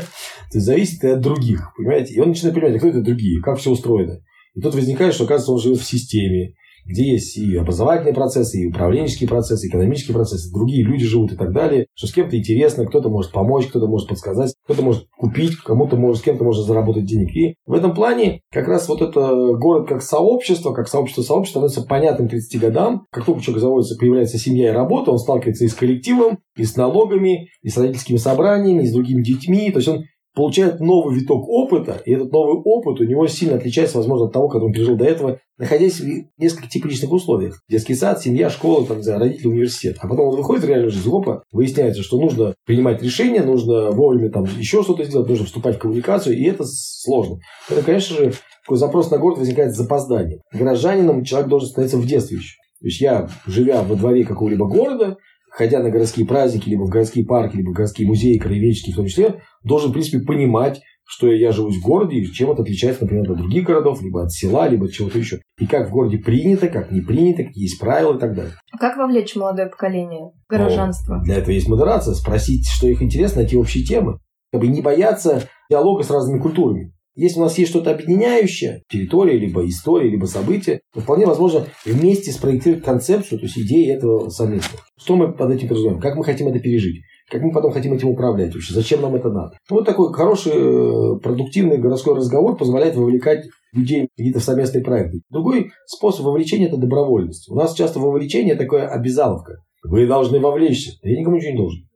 есть 0.54 0.66
зависит 0.66 1.04
и 1.04 1.10
от 1.10 1.20
других, 1.20 1.74
понимаете? 1.76 2.14
И 2.14 2.20
он 2.22 2.30
начинает 2.30 2.56
понимать, 2.56 2.76
а 2.76 2.80
кто 2.80 2.88
это 2.88 3.02
другие, 3.02 3.42
как 3.42 3.58
все 3.58 3.72
устроено. 3.72 4.20
И 4.56 4.62
тут 4.62 4.74
возникает, 4.74 5.14
что, 5.14 5.26
оказывается, 5.26 5.52
он 5.52 5.60
живет 5.60 5.80
в 5.80 5.90
системе, 5.90 6.54
где 6.90 7.12
есть 7.12 7.38
и 7.38 7.56
образовательные 7.56 8.14
процессы, 8.14 8.62
и 8.62 8.68
управленческие 8.68 9.30
процессы, 9.30 9.68
и 9.68 9.70
экономические 9.70 10.16
процессы, 10.16 10.52
другие 10.52 10.84
люди 10.84 11.06
живут 11.06 11.32
и 11.32 11.36
так 11.36 11.54
далее, 11.54 11.86
что 11.96 12.08
с 12.08 12.14
кем-то 12.14 12.38
интересно, 12.38 12.86
кто-то 12.86 13.10
может 13.10 13.32
помочь, 13.32 13.68
кто-то 13.68 13.88
может 13.88 14.10
подсказать, 14.10 14.54
кто-то 14.66 14.82
может 14.82 15.08
купить, 15.18 15.56
кому-то 15.58 15.96
может, 15.96 16.22
с 16.22 16.24
кем-то 16.24 16.44
можно 16.44 16.64
заработать 16.64 17.06
денег. 17.06 17.36
И 17.36 17.56
в 17.66 17.74
этом 17.74 17.94
плане 17.94 18.42
как 18.52 18.68
раз 18.68 18.90
вот 18.90 19.02
это 19.02 19.56
город 19.58 19.88
как 19.88 20.02
сообщество, 20.02 20.74
как 20.74 20.88
сообщество 20.88 21.22
сообщества 21.22 21.60
становится 21.60 21.82
понятным 21.84 22.28
30 22.28 22.60
годам. 22.60 23.06
Как 23.12 23.26
только 23.26 23.42
человек 23.42 23.62
заводится, 23.62 23.98
появляется 23.98 24.38
семья 24.38 24.70
и 24.70 24.74
работа, 24.74 25.12
он 25.12 25.20
сталкивается 25.20 25.66
и 25.66 25.68
с 25.68 25.74
коллективом, 25.74 26.40
и 26.56 26.64
с 26.64 26.76
налогами, 26.76 27.50
и 27.62 27.70
с 27.70 27.78
родительскими 27.78 28.18
собраниями, 28.18 28.84
и 28.84 28.88
с 28.88 28.94
другими 28.94 29.22
детьми. 29.22 29.72
То 29.72 29.78
есть 29.78 29.88
он 29.88 30.04
получает 30.40 30.80
новый 30.80 31.20
виток 31.20 31.50
опыта, 31.50 32.02
и 32.06 32.14
этот 32.14 32.32
новый 32.32 32.62
опыт 32.64 33.02
у 33.02 33.04
него 33.04 33.28
сильно 33.28 33.58
отличается, 33.58 33.98
возможно, 33.98 34.28
от 34.28 34.32
того, 34.32 34.48
который 34.48 34.68
он 34.68 34.72
пережил 34.72 34.96
до 34.96 35.04
этого, 35.04 35.40
находясь 35.58 36.00
в 36.00 36.08
несколько 36.38 36.70
типичных 36.70 37.12
условиях. 37.12 37.62
Детский 37.68 37.94
сад, 37.94 38.22
семья, 38.22 38.50
школа, 38.50 38.86
там, 38.86 39.02
не 39.02 39.10
родители, 39.10 39.48
университет. 39.50 39.98
А 40.00 40.08
потом 40.08 40.30
он 40.30 40.38
выходит 40.38 40.64
в 40.64 40.68
реальную 40.70 40.92
жизнь, 40.92 41.10
опа, 41.12 41.44
выясняется, 41.52 42.04
что 42.04 42.22
нужно 42.22 42.56
принимать 42.66 43.04
решения, 43.04 43.44
нужно 43.44 43.92
вовремя 43.92 44.32
там 44.32 44.46
еще 44.46 44.82
что-то 44.82 45.04
сделать, 45.04 45.28
нужно 45.28 45.46
вступать 45.46 45.76
в 45.76 45.80
коммуникацию, 45.80 46.38
и 46.38 46.46
это 46.46 46.64
сложно. 46.66 47.40
Это, 47.70 47.84
конечно 47.84 48.16
же, 48.16 48.34
такой 48.64 48.78
запрос 48.78 49.12
на 49.12 49.18
город 49.18 49.40
возникает 49.40 49.74
с 49.74 49.78
запозданием. 49.78 50.40
Горожанином 50.54 51.26
человек 51.26 51.50
должен 51.50 51.68
становиться 51.68 51.98
в 51.98 52.06
детстве 52.06 52.38
еще. 52.38 52.56
То 52.80 52.86
есть 52.86 53.02
я, 53.02 53.30
живя 53.46 53.84
во 53.84 53.96
дворе 53.96 54.24
какого-либо 54.24 54.68
города, 54.68 55.18
ходя 55.50 55.82
на 55.82 55.90
городские 55.90 56.26
праздники, 56.26 56.70
либо 56.70 56.84
в 56.84 56.90
городские 56.90 57.26
парки, 57.26 57.56
либо 57.56 57.70
в 57.70 57.74
городские 57.74 58.08
музеи, 58.08 58.38
краеведческие 58.38 58.94
в 58.94 58.98
том 58.98 59.08
числе, 59.08 59.42
должен, 59.64 59.90
в 59.90 59.94
принципе, 59.94 60.20
понимать, 60.20 60.82
что 61.06 61.32
я 61.32 61.52
живу 61.52 61.72
в 61.72 61.82
городе, 61.82 62.18
и 62.18 62.32
чем 62.32 62.52
это 62.52 62.62
отличается, 62.62 63.04
например, 63.04 63.32
от 63.32 63.40
других 63.40 63.66
городов, 63.66 64.02
либо 64.04 64.24
от 64.24 64.32
села, 64.32 64.68
либо 64.68 64.86
от 64.86 64.92
чего-то 64.92 65.18
еще. 65.18 65.42
И 65.58 65.66
как 65.66 65.90
в 65.90 65.92
городе 65.92 66.20
принято, 66.20 66.68
как 66.68 66.92
не 66.92 67.02
принято, 67.02 67.44
какие 67.44 67.64
есть 67.64 67.80
правила 67.80 68.16
и 68.16 68.20
так 68.20 68.36
далее. 68.36 68.54
Как 68.80 68.96
вовлечь 68.96 69.36
молодое 69.36 69.68
поколение 69.68 70.32
в 70.48 70.52
горожанство? 70.52 71.16
Ну, 71.16 71.24
для 71.24 71.38
этого 71.38 71.52
есть 71.52 71.68
модерация, 71.68 72.14
спросить, 72.14 72.68
что 72.70 72.88
их 72.88 73.02
интересно, 73.02 73.42
найти 73.42 73.58
общие 73.58 73.84
темы. 73.84 74.20
Как 74.52 74.62
бы 74.62 74.68
не 74.68 74.82
бояться 74.82 75.48
диалога 75.70 76.04
с 76.04 76.12
разными 76.12 76.40
культурами. 76.40 76.94
Если 77.20 77.38
у 77.38 77.44
нас 77.44 77.58
есть 77.58 77.72
что-то 77.72 77.92
объединяющее, 77.92 78.84
территория, 78.90 79.38
либо 79.38 79.68
история, 79.68 80.10
либо 80.10 80.26
событие, 80.26 80.80
то 80.94 81.02
вполне 81.02 81.26
возможно 81.26 81.66
вместе 81.84 82.32
спроектировать 82.32 82.86
концепцию, 82.86 83.40
то 83.40 83.46
есть 83.46 83.58
идеи 83.58 83.92
этого 83.94 84.30
совместно. 84.30 84.80
Что 84.98 85.18
мы 85.18 85.34
под 85.34 85.52
этим 85.52 85.68
подразумеваем? 85.68 86.00
Как 86.00 86.16
мы 86.16 86.24
хотим 86.24 86.48
это 86.48 86.60
пережить? 86.60 87.04
Как 87.30 87.42
мы 87.42 87.52
потом 87.52 87.74
хотим 87.74 87.92
этим 87.92 88.08
управлять 88.08 88.54
вообще? 88.54 88.74
Зачем 88.74 89.02
нам 89.02 89.16
это 89.16 89.30
надо? 89.30 89.52
Ну, 89.70 89.76
вот 89.76 89.86
такой 89.86 90.14
хороший, 90.14 90.54
э, 90.56 91.20
продуктивный 91.20 91.78
городской 91.78 92.16
разговор 92.16 92.56
позволяет 92.56 92.96
вовлекать 92.96 93.46
людей 93.74 94.06
в 94.06 94.18
какие-то 94.18 94.40
совместные 94.40 94.82
проекты. 94.82 95.20
Другой 95.30 95.72
способ 95.88 96.26
вовлечения– 96.26 96.68
это 96.70 96.78
добровольность. 96.78 97.50
У 97.50 97.56
нас 97.56 97.74
часто 97.74 98.00
вовлечение– 98.00 98.56
такое 98.56 98.88
обязаловка. 98.88 99.58
Вы 99.84 100.08
должны 100.08 100.40
вовлечься. 100.40 100.94
Я 101.04 101.20
никому 101.20 101.36
ничего 101.36 101.52
не 101.52 101.58
должен. 101.58 101.89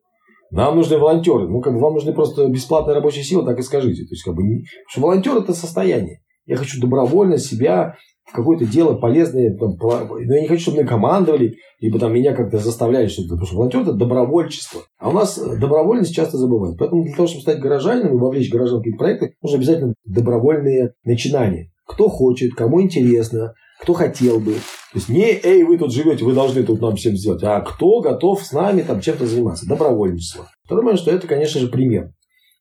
Нам 0.54 0.76
нужны 0.76 1.00
волонтеры. 1.00 1.48
Ну, 1.48 1.62
как 1.62 1.74
бы 1.74 1.80
вам 1.80 1.96
нужны 1.96 2.14
просто 2.14 2.48
бесплатная 2.48 2.94
рабочая 2.94 3.24
сила, 3.24 3.44
так 3.44 3.58
и 3.58 3.64
скажите. 3.64 4.04
То 4.04 4.12
есть, 4.12 4.24
как 4.24 4.36
бы, 4.36 4.44
потому 4.44 4.64
что 4.88 5.02
волонтер 5.02 5.38
это 5.38 5.54
состояние. 5.54 6.22
Я 6.46 6.58
хочу 6.58 6.80
добровольно 6.80 7.40
себя 7.40 7.96
в 8.26 8.34
какое-то 8.34 8.66
дело 8.66 8.96
полезное, 8.96 9.58
там, 9.58 9.78
но 9.82 10.20
я 10.20 10.42
не 10.42 10.48
хочу, 10.48 10.62
чтобы 10.62 10.78
мне 10.78 10.88
командовали, 10.88 11.56
либо 11.80 11.98
там 11.98 12.14
меня 12.14 12.36
как-то 12.36 12.60
заставляли 12.60 13.08
что-то. 13.08 13.30
Потому 13.30 13.48
что 13.48 13.56
волонтер 13.56 13.82
это 13.82 13.94
добровольчество. 13.94 14.82
А 15.00 15.10
у 15.10 15.14
нас 15.14 15.40
добровольность 15.40 16.14
часто 16.14 16.38
забывают. 16.38 16.78
Поэтому 16.78 17.04
для 17.04 17.16
того, 17.16 17.28
чтобы 17.28 17.42
стать 17.42 17.60
горожанином 17.60 18.16
и 18.16 18.20
вовлечь 18.20 18.52
горожан 18.52 18.78
в 18.78 18.82
какие-то 18.82 19.00
проекты, 19.00 19.34
нужно 19.42 19.58
обязательно 19.58 19.94
добровольные 20.06 20.94
начинания. 21.04 21.72
Кто 21.88 22.10
хочет, 22.10 22.54
кому 22.54 22.80
интересно, 22.80 23.54
кто 23.84 23.94
хотел 23.94 24.40
бы. 24.40 24.54
То 24.54 25.00
есть 25.00 25.10
не, 25.10 25.40
эй, 25.44 25.64
вы 25.64 25.78
тут 25.78 25.94
живете, 25.94 26.24
вы 26.24 26.34
должны 26.34 26.64
тут 26.64 26.82
нам 26.82 26.96
всем 26.96 27.16
сделать, 27.18 27.44
а 27.44 27.62
кто 27.62 28.00
готов 28.00 28.42
с 28.44 28.52
нами 28.52 28.82
там 28.82 29.02
чем-то 29.02 29.26
заниматься. 29.26 29.68
Добровольничество. 29.68 30.48
Второй 30.64 30.86
момент, 30.86 31.02
что 31.02 31.12
это, 31.12 31.28
конечно 31.28 31.60
же, 31.60 31.68
пример. 31.68 32.12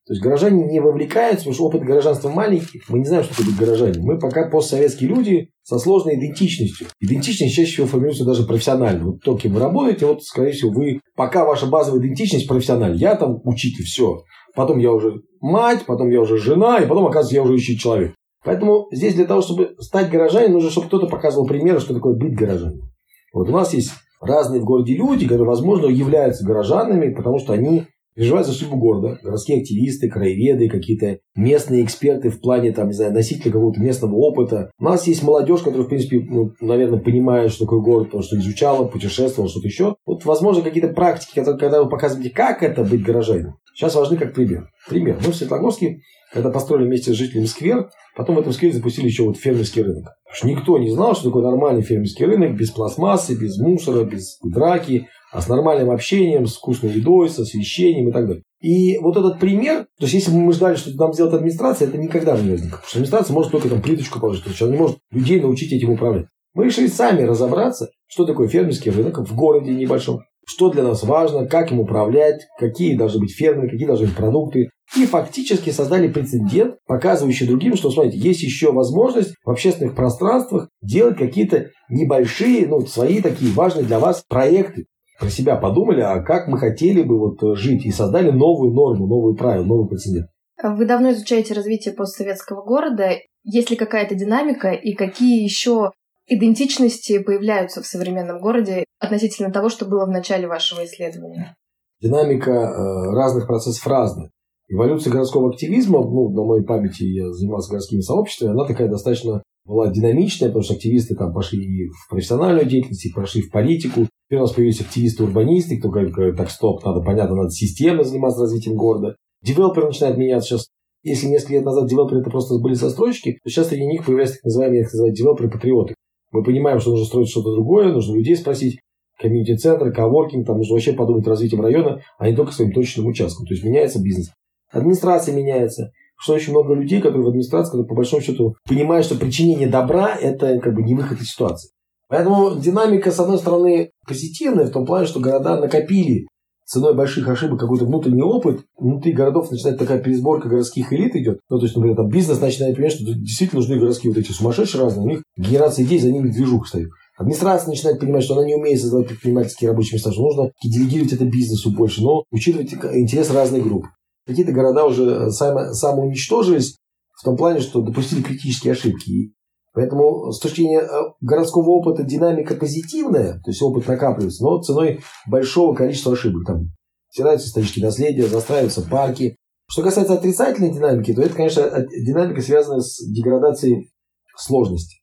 То 0.05 0.15
есть 0.15 0.23
горожане 0.23 0.65
не 0.65 0.81
вовлекаются, 0.81 1.45
потому 1.45 1.55
что 1.55 1.65
опыт 1.67 1.83
горожанства 1.83 2.29
маленький. 2.29 2.83
Мы 2.89 2.99
не 2.99 3.05
знаем, 3.05 3.23
что 3.23 3.37
такое 3.37 3.55
горожане. 3.55 4.01
Мы 4.03 4.19
пока 4.19 4.49
постсоветские 4.49 5.11
люди 5.11 5.51
со 5.63 5.79
сложной 5.79 6.17
идентичностью. 6.17 6.89
Идентичность 6.99 7.55
чаще 7.55 7.71
всего 7.71 7.87
формируется 7.87 8.25
даже 8.25 8.43
профессионально. 8.43 9.05
Вот 9.05 9.21
то, 9.21 9.37
кем 9.37 9.53
вы 9.53 9.61
работаете, 9.61 10.07
вот, 10.07 10.25
скорее 10.25 10.51
всего, 10.51 10.73
вы 10.73 11.01
пока 11.15 11.45
ваша 11.45 11.67
базовая 11.67 12.01
идентичность 12.01 12.49
профессиональная. 12.49 12.99
Я 12.99 13.15
там 13.15 13.41
учитель, 13.45 13.85
все. 13.85 14.25
Потом 14.57 14.79
я 14.79 14.91
уже 14.91 15.23
мать, 15.41 15.85
потом 15.87 16.11
я 16.11 16.21
уже 16.21 16.37
жена, 16.37 16.79
и 16.79 16.87
потом, 16.87 17.07
оказывается, 17.07 17.37
я 17.37 17.43
уже 17.43 17.55
ищу 17.55 17.79
человек. 17.79 18.15
Поэтому 18.45 18.89
здесь 18.91 19.15
для 19.15 19.25
того, 19.25 19.41
чтобы 19.41 19.75
стать 19.79 20.11
горожанином, 20.11 20.55
нужно, 20.55 20.71
чтобы 20.71 20.89
кто-то 20.89 21.07
показывал 21.07 21.47
примеры, 21.47 21.81
что 21.81 21.95
такое 21.95 22.15
быть 22.15 22.35
горожанином. 22.35 22.91
Вот 23.33 23.49
у 23.49 23.53
нас 23.53 23.73
есть 23.73 23.93
разные 24.21 24.61
в 24.61 24.65
городе 24.65 24.95
люди, 24.95 25.27
которые, 25.27 25.49
возможно, 25.49 25.87
являются 25.87 26.45
горожанами, 26.45 27.15
потому 27.15 27.39
что 27.39 27.53
они 27.53 27.87
переживают 28.15 28.47
за 28.47 28.53
судьбу 28.53 28.77
города. 28.77 29.19
Городские 29.23 29.61
активисты, 29.61 30.09
краеведы, 30.09 30.69
какие-то 30.69 31.19
местные 31.35 31.85
эксперты 31.85 32.31
в 32.31 32.41
плане, 32.41 32.73
там, 32.73 32.89
не 32.89 32.93
знаю, 32.93 33.13
носителя 33.13 33.53
какого-то 33.53 33.81
местного 33.81 34.15
опыта. 34.15 34.71
У 34.79 34.85
нас 34.85 35.07
есть 35.07 35.23
молодежь, 35.23 35.61
которая, 35.61 35.85
в 35.85 35.89
принципе, 35.89 36.21
ну, 36.21 36.53
наверное, 36.61 36.99
понимает, 36.99 37.53
что 37.53 37.65
такое 37.65 37.81
город, 37.81 38.09
потому 38.09 38.23
что 38.23 38.37
изучала, 38.37 38.87
путешествовала, 38.87 39.51
что-то 39.51 39.67
еще. 39.67 39.97
Вот, 40.05 40.25
возможно, 40.25 40.63
какие-то 40.63 40.93
практики, 40.93 41.35
которые, 41.35 41.59
когда 41.59 41.83
вы 41.83 41.89
показываете, 41.89 42.31
как 42.31 42.63
это 42.63 42.85
быть 42.85 43.03
горожанином, 43.03 43.57
сейчас 43.75 43.95
важны 43.95 44.17
как 44.17 44.35
пример. 44.35 44.69
Пример. 44.89 45.19
Мы 45.25 45.33
в 45.33 45.37
Светлогорске, 45.37 46.01
когда 46.33 46.51
построили 46.51 46.87
вместе 46.87 47.13
с 47.13 47.17
жителями 47.17 47.45
сквер, 47.45 47.91
потом 48.17 48.37
в 48.37 48.41
этом 48.41 48.53
сквере 48.53 48.75
запустили 48.75 49.07
еще 49.07 49.25
вот 49.25 49.37
фермерский 49.37 49.83
рынок. 49.83 50.15
Потому 50.25 50.37
что 50.37 50.49
никто 50.49 50.79
не 50.79 50.91
знал, 50.91 51.15
что 51.15 51.25
такое 51.25 51.43
нормальный 51.43 51.83
фермерский 51.83 52.25
рынок 52.25 52.57
без 52.57 52.71
пластмассы, 52.71 53.35
без 53.35 53.59
мусора, 53.59 54.05
без 54.05 54.39
драки, 54.43 55.09
а 55.31 55.41
с 55.41 55.49
нормальным 55.49 55.91
общением, 55.91 56.47
с 56.47 56.57
вкусной 56.57 56.93
едой, 56.93 57.29
с 57.29 57.39
освещением 57.39 58.09
и 58.09 58.13
так 58.13 58.27
далее. 58.27 58.43
И 58.61 58.99
вот 58.99 59.17
этот 59.17 59.41
пример, 59.41 59.87
то 59.99 60.05
есть 60.05 60.15
если 60.15 60.31
бы 60.31 60.39
мы 60.39 60.53
ждали, 60.53 60.77
что 60.77 60.91
нам 60.97 61.13
сделает 61.13 61.35
администрация, 61.35 61.89
это 61.89 61.99
никогда 61.99 62.37
не 62.37 62.51
возникнет. 62.51 62.71
Потому 62.71 62.89
что 62.89 62.99
администрация 62.99 63.35
может 63.35 63.53
только 63.53 63.69
там 63.69 63.83
плиточку 63.83 64.21
положить, 64.21 64.45
она 64.63 64.71
не 64.71 64.79
может 64.79 64.99
людей 65.11 65.41
научить 65.41 65.73
этим 65.73 65.91
управлять. 65.91 66.27
Мы 66.55 66.67
решили 66.67 66.87
сами 66.87 67.23
разобраться, 67.23 67.91
что 68.07 68.27
такое 68.27 68.49
фермерский 68.49 68.91
рынок 68.91 69.19
в 69.19 69.35
городе 69.35 69.73
небольшом, 69.73 70.21
что 70.47 70.71
для 70.71 70.83
нас 70.83 71.03
важно, 71.03 71.47
как 71.47 71.73
им 71.73 71.81
управлять, 71.81 72.43
какие 72.59 72.97
должны 72.97 73.21
быть 73.21 73.35
фермы, 73.35 73.69
какие 73.69 73.87
должны 73.87 74.07
быть 74.07 74.17
продукты. 74.17 74.69
И 74.97 75.07
фактически 75.07 75.71
создали 75.71 76.09
прецедент, 76.09 76.77
показывающий 76.87 77.47
другим, 77.47 77.77
что, 77.77 77.91
смотрите, 77.91 78.19
есть 78.19 78.43
еще 78.43 78.73
возможность 78.73 79.35
в 79.45 79.51
общественных 79.51 79.95
пространствах 79.95 80.69
делать 80.83 81.17
какие-то 81.17 81.71
небольшие, 81.89 82.67
ну, 82.67 82.81
свои 82.87 83.23
такие 83.23 83.53
важные 83.53 83.85
для 83.85 83.99
вас 83.99 84.23
проекты 84.29 84.85
про 85.19 85.31
себя 85.31 85.57
подумали, 85.57 86.01
а 86.01 86.21
как 86.21 86.49
мы 86.49 86.59
хотели 86.59 87.03
бы 87.03 87.19
вот 87.19 87.43
э, 87.43 87.55
жить, 87.55 87.87
и 87.87 87.93
создали 87.93 88.31
новую 88.31 88.75
норму, 88.75 89.07
новые 89.07 89.37
правила, 89.37 89.65
новый 89.65 89.89
прецедент. 89.89 90.27
Вы 90.63 90.85
давно 90.85 91.13
изучаете 91.13 91.55
развитие 91.55 91.95
постсоветского 91.95 92.63
города. 92.63 93.13
Есть 93.45 93.71
ли 93.71 93.77
какая-то 93.77 94.15
динамика 94.15 94.71
и 94.73 94.93
какие 94.95 95.43
еще 95.43 95.93
идентичности 96.27 97.19
появляются 97.19 97.83
в 97.83 97.87
современном 97.87 98.41
городе 98.41 98.85
относительно 98.99 99.51
того, 99.51 99.69
что 99.69 99.85
было 99.85 100.07
в 100.07 100.11
начале 100.11 100.47
вашего 100.47 100.85
исследования? 100.85 101.55
Динамика 102.01 102.51
э, 102.51 103.11
разных 103.13 103.47
процессов 103.47 103.87
разная. 103.87 104.31
Эволюция 104.69 105.13
городского 105.13 105.51
активизма, 105.51 106.01
ну, 106.01 106.31
на 106.31 106.45
моей 106.45 106.65
памяти 106.65 107.05
я 107.05 107.31
занимался 107.33 107.71
городскими 107.71 108.01
сообществами, 108.01 108.53
она 108.53 108.65
такая 108.65 108.89
достаточно 108.89 109.43
была 109.65 109.91
динамичная, 109.93 110.49
потому 110.49 110.65
что 110.65 110.75
активисты 110.75 111.15
там 111.15 111.33
пошли 111.33 111.63
и 111.63 111.89
в 111.89 112.09
профессиональную 112.11 112.67
деятельность, 112.67 113.07
и 113.07 113.13
пошли 113.13 113.43
в 113.43 113.51
политику. 113.51 114.09
Теперь 114.27 114.39
у 114.39 114.43
нас 114.43 114.53
появились 114.53 114.81
активисты-урбанисты, 114.81 115.79
кто 115.79 115.91
говорит, 115.91 116.37
так, 116.37 116.51
стоп, 116.51 116.83
надо, 116.85 117.01
понятно, 117.01 117.37
надо 117.37 117.51
системно 117.51 118.03
заниматься 118.03 118.41
развитием 118.41 118.77
города. 118.77 119.15
Девелоперы 119.43 119.89
начинают 119.89 120.17
меняться 120.17 120.49
сейчас. 120.49 120.69
Если 121.05 121.27
несколько 121.27 121.55
лет 121.55 121.65
назад 121.65 121.89
девелоперы 121.89 122.21
это 122.21 122.31
просто 122.31 122.59
были 122.59 122.75
застройщики, 122.75 123.39
то 123.43 123.51
сейчас 123.51 123.69
среди 123.69 123.85
них 123.85 124.07
появляются 124.07 124.37
так 124.37 124.45
называемые, 124.45 124.81
я 124.81 124.85
их 124.87 124.93
называю, 124.93 125.15
девелоперы-патриоты. 125.15 125.95
Мы 126.33 126.43
понимаем, 126.43 126.81
что 126.81 126.91
нужно 126.91 127.07
строить 127.07 127.29
что-то 127.29 127.55
другое, 127.55 127.93
нужно 127.93 128.17
людей 128.17 128.37
спросить, 128.37 128.81
комьюнити-центры, 129.21 129.93
коворкинг, 129.93 130.47
там 130.47 130.57
нужно 130.57 130.75
вообще 130.75 130.93
подумать 130.93 131.27
развитием 131.27 131.63
района, 131.63 132.03
а 132.19 132.29
не 132.29 132.35
только 132.35 132.53
своим 132.53 132.73
точным 132.73 133.07
участком. 133.07 133.47
То 133.47 133.55
есть 133.55 133.65
меняется 133.65 134.03
бизнес. 134.03 134.33
Администрация 134.73 135.35
меняется 135.35 135.93
что 136.23 136.35
очень 136.35 136.53
много 136.53 136.75
людей, 136.75 137.01
которые 137.01 137.25
в 137.25 137.29
администрации, 137.29 137.71
которые 137.71 137.89
по 137.89 137.97
большому 137.97 138.23
счету 138.23 138.55
понимают, 138.69 139.05
что 139.05 139.17
причинение 139.17 139.67
добра– 139.67 140.15
это 140.21 140.61
как 140.61 140.73
бы 140.73 140.83
не 140.83 140.95
выход 140.95 141.21
из 141.21 141.31
ситуации. 141.31 141.71
Поэтому 142.09 142.61
динамика, 142.61 143.11
с 143.11 143.19
одной 143.19 143.39
стороны, 143.39 143.91
позитивная, 144.07 144.67
в 144.67 144.71
том 144.71 144.87
плане, 144.87 145.07
что 145.07 145.19
города 145.19 145.59
накопили 145.59 146.29
ценой 146.73 146.95
больших 146.95 147.29
ошибок 147.29 147.61
какой-то 147.61 147.85
внутренний 147.85 148.23
опыт. 148.23 148.65
Внутри 148.79 149.13
городов 149.13 149.51
начинает 149.51 149.79
такая 149.79 149.99
пересборка 149.99 150.49
городских 150.49 150.91
элит 150.93 151.15
идет. 151.15 151.41
Ну, 151.51 151.59
то 151.59 151.65
есть, 151.65 151.77
например, 151.77 151.97
там 151.97 152.09
бизнес 152.09 152.41
начинает 152.41 152.77
понимать, 152.77 152.95
что 152.95 153.05
действительно 153.05 153.61
нужны 153.61 153.79
городские 153.79 154.13
вот 154.13 154.19
эти 154.19 154.33
сумасшедшие 154.33 154.83
разные. 154.83 155.05
У 155.05 155.09
них 155.11 155.23
генерация 155.37 155.85
идей, 155.85 155.99
за 155.99 156.11
ними 156.11 156.31
движуха 156.31 156.67
стоит. 156.67 156.89
Администрация 157.19 157.69
начинает 157.69 158.01
понимать, 158.01 158.25
что 158.25 158.35
она 158.35 158.47
не 158.47 158.55
умеет 158.55 158.81
создавать 158.81 159.09
предпринимательские 159.09 159.69
рабочие 159.69 159.97
места, 159.97 160.13
что 160.13 160.23
нужно 160.23 160.51
делегировать 160.65 161.13
это 161.13 161.27
бизнесу 161.27 161.71
больше, 161.71 162.03
но 162.03 162.25
учитывать 162.31 162.73
интерес 162.73 163.31
разных 163.31 163.65
групп. 163.65 163.85
Какие-то 164.27 164.53
города 164.53 164.87
уже 164.87 165.31
сами, 165.31 165.75
самоуничтожились 165.75 166.79
в 167.13 167.23
том 167.23 167.37
плане, 167.37 167.61
что 167.61 167.83
допустили 167.83 168.23
критические 168.23 168.73
ошибки. 168.73 169.35
Поэтому 169.75 170.31
с 170.33 170.39
точки 170.39 170.61
зрения 170.61 170.81
э, 170.81 170.89
городского 171.21 171.71
опыта 171.71 172.03
динамика 172.03 172.55
позитивная, 172.55 173.41
то 173.41 173.51
есть 173.51 173.63
опыт 173.63 173.87
накапливается, 173.87 174.45
но 174.45 174.61
ценой 174.61 175.01
большого 175.27 175.75
количества 175.75 176.13
ошибок. 176.13 176.47
Там 176.47 176.73
стираются 177.09 177.49
исторические 177.49 177.87
наследия, 177.87 178.27
застраиваются 178.27 178.83
парки. 178.83 179.37
Что 179.67 179.83
касается 179.83 180.15
отрицательной 180.15 180.73
динамики, 180.73 181.15
то 181.15 181.23
это, 181.23 181.35
конечно, 181.35 181.63
динамика 182.05 182.43
связана 182.43 182.81
с 182.81 183.03
деградацией 183.11 183.91
сложности. 184.37 184.97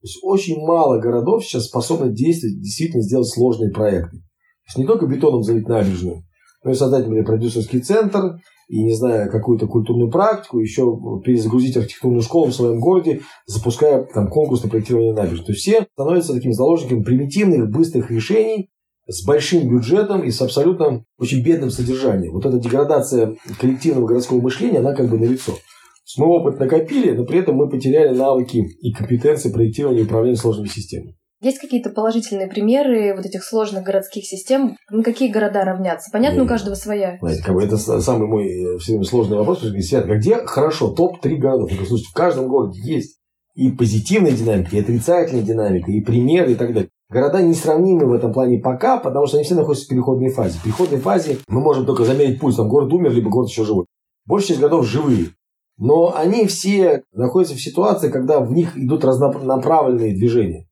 То 0.00 0.06
есть 0.06 0.18
очень 0.22 0.64
мало 0.64 1.00
городов 1.00 1.44
сейчас 1.44 1.66
способны 1.66 2.12
действовать, 2.12 2.60
действительно 2.60 3.02
сделать 3.02 3.28
сложные 3.28 3.70
проекты. 3.70 4.18
То 4.18 4.68
есть 4.68 4.78
не 4.78 4.86
только 4.86 5.06
бетоном 5.06 5.42
залить 5.42 5.66
набережную, 5.66 6.22
но 6.64 6.70
и 6.70 6.74
создать, 6.74 7.02
например, 7.02 7.24
продюсерский 7.24 7.80
центр, 7.80 8.38
и, 8.72 8.82
не 8.82 8.94
знаю, 8.94 9.30
какую-то 9.30 9.66
культурную 9.66 10.10
практику, 10.10 10.58
еще 10.58 10.98
перезагрузить 11.22 11.76
архитектурную 11.76 12.22
школу 12.22 12.46
в 12.46 12.54
своем 12.54 12.80
городе, 12.80 13.20
запуская 13.44 14.04
там 14.04 14.28
конкурс 14.28 14.64
на 14.64 14.70
проектирование 14.70 15.12
набережной. 15.12 15.44
То 15.44 15.52
есть 15.52 15.60
все 15.60 15.86
становятся 15.92 16.32
такими 16.32 16.52
заложниками 16.52 17.02
примитивных, 17.02 17.68
быстрых 17.68 18.10
решений 18.10 18.70
с 19.06 19.26
большим 19.26 19.68
бюджетом 19.68 20.22
и 20.22 20.30
с 20.30 20.40
абсолютно 20.40 21.04
очень 21.18 21.44
бедным 21.44 21.68
содержанием. 21.68 22.32
Вот 22.32 22.46
эта 22.46 22.58
деградация 22.58 23.36
коллективного 23.60 24.06
городского 24.06 24.40
мышления, 24.40 24.78
она 24.78 24.94
как 24.94 25.10
бы 25.10 25.18
налицо. 25.18 25.52
Мы 26.16 26.26
опыт 26.28 26.58
накопили, 26.58 27.10
но 27.10 27.26
при 27.26 27.40
этом 27.40 27.56
мы 27.56 27.68
потеряли 27.68 28.16
навыки 28.16 28.64
и 28.80 28.92
компетенции 28.92 29.52
проектирования 29.52 30.00
и 30.00 30.04
управления 30.04 30.36
сложными 30.36 30.68
системами. 30.68 31.14
Есть 31.42 31.58
какие-то 31.58 31.90
положительные 31.90 32.46
примеры 32.46 33.16
вот 33.16 33.26
этих 33.26 33.42
сложных 33.42 33.82
городских 33.82 34.24
систем? 34.24 34.76
На 34.88 35.02
какие 35.02 35.28
города 35.28 35.64
равняться? 35.64 36.08
Понятно, 36.12 36.36
Нет. 36.36 36.44
у 36.44 36.48
каждого 36.48 36.76
своя. 36.76 37.18
Знаете, 37.20 37.42
как 37.42 37.54
бы 37.56 37.64
это 37.64 37.76
самый 37.76 38.28
мой 38.28 38.46
э, 38.46 38.78
все 38.78 38.92
время 38.92 39.04
сложный 39.04 39.36
вопрос. 39.36 39.60
Свят, 39.60 40.06
где 40.06 40.36
хорошо 40.36 40.92
топ-3 40.92 41.34
городов? 41.38 41.68
Я 41.68 41.74
говорю, 41.74 41.88
слушайте, 41.88 42.10
в 42.10 42.14
каждом 42.14 42.46
городе 42.46 42.80
есть 42.84 43.18
и 43.56 43.72
позитивная 43.72 44.30
динамика, 44.30 44.76
и 44.76 44.80
отрицательная 44.80 45.42
динамика, 45.42 45.90
и 45.90 46.00
примеры, 46.00 46.52
и 46.52 46.54
так 46.54 46.74
далее. 46.74 46.90
Города 47.10 47.42
несравнимы 47.42 48.06
в 48.06 48.12
этом 48.12 48.32
плане 48.32 48.58
пока, 48.58 48.98
потому 48.98 49.26
что 49.26 49.36
они 49.36 49.44
все 49.44 49.56
находятся 49.56 49.86
в 49.86 49.88
переходной 49.88 50.30
фазе. 50.30 50.60
В 50.60 50.62
переходной 50.62 51.00
фазе 51.00 51.38
мы 51.48 51.60
можем 51.60 51.86
только 51.86 52.04
замерить 52.04 52.38
пульс, 52.38 52.54
там 52.54 52.68
город 52.68 52.92
умер, 52.92 53.10
либо 53.10 53.30
город 53.30 53.50
еще 53.50 53.64
живой. 53.64 53.86
Большая 54.26 54.50
часть 54.50 54.60
городов 54.60 54.86
живые. 54.86 55.30
Но 55.76 56.14
они 56.16 56.46
все 56.46 57.02
находятся 57.12 57.56
в 57.56 57.60
ситуации, 57.60 58.10
когда 58.10 58.38
в 58.38 58.52
них 58.52 58.78
идут 58.78 59.04
разнонаправленные 59.04 60.14
движения 60.14 60.68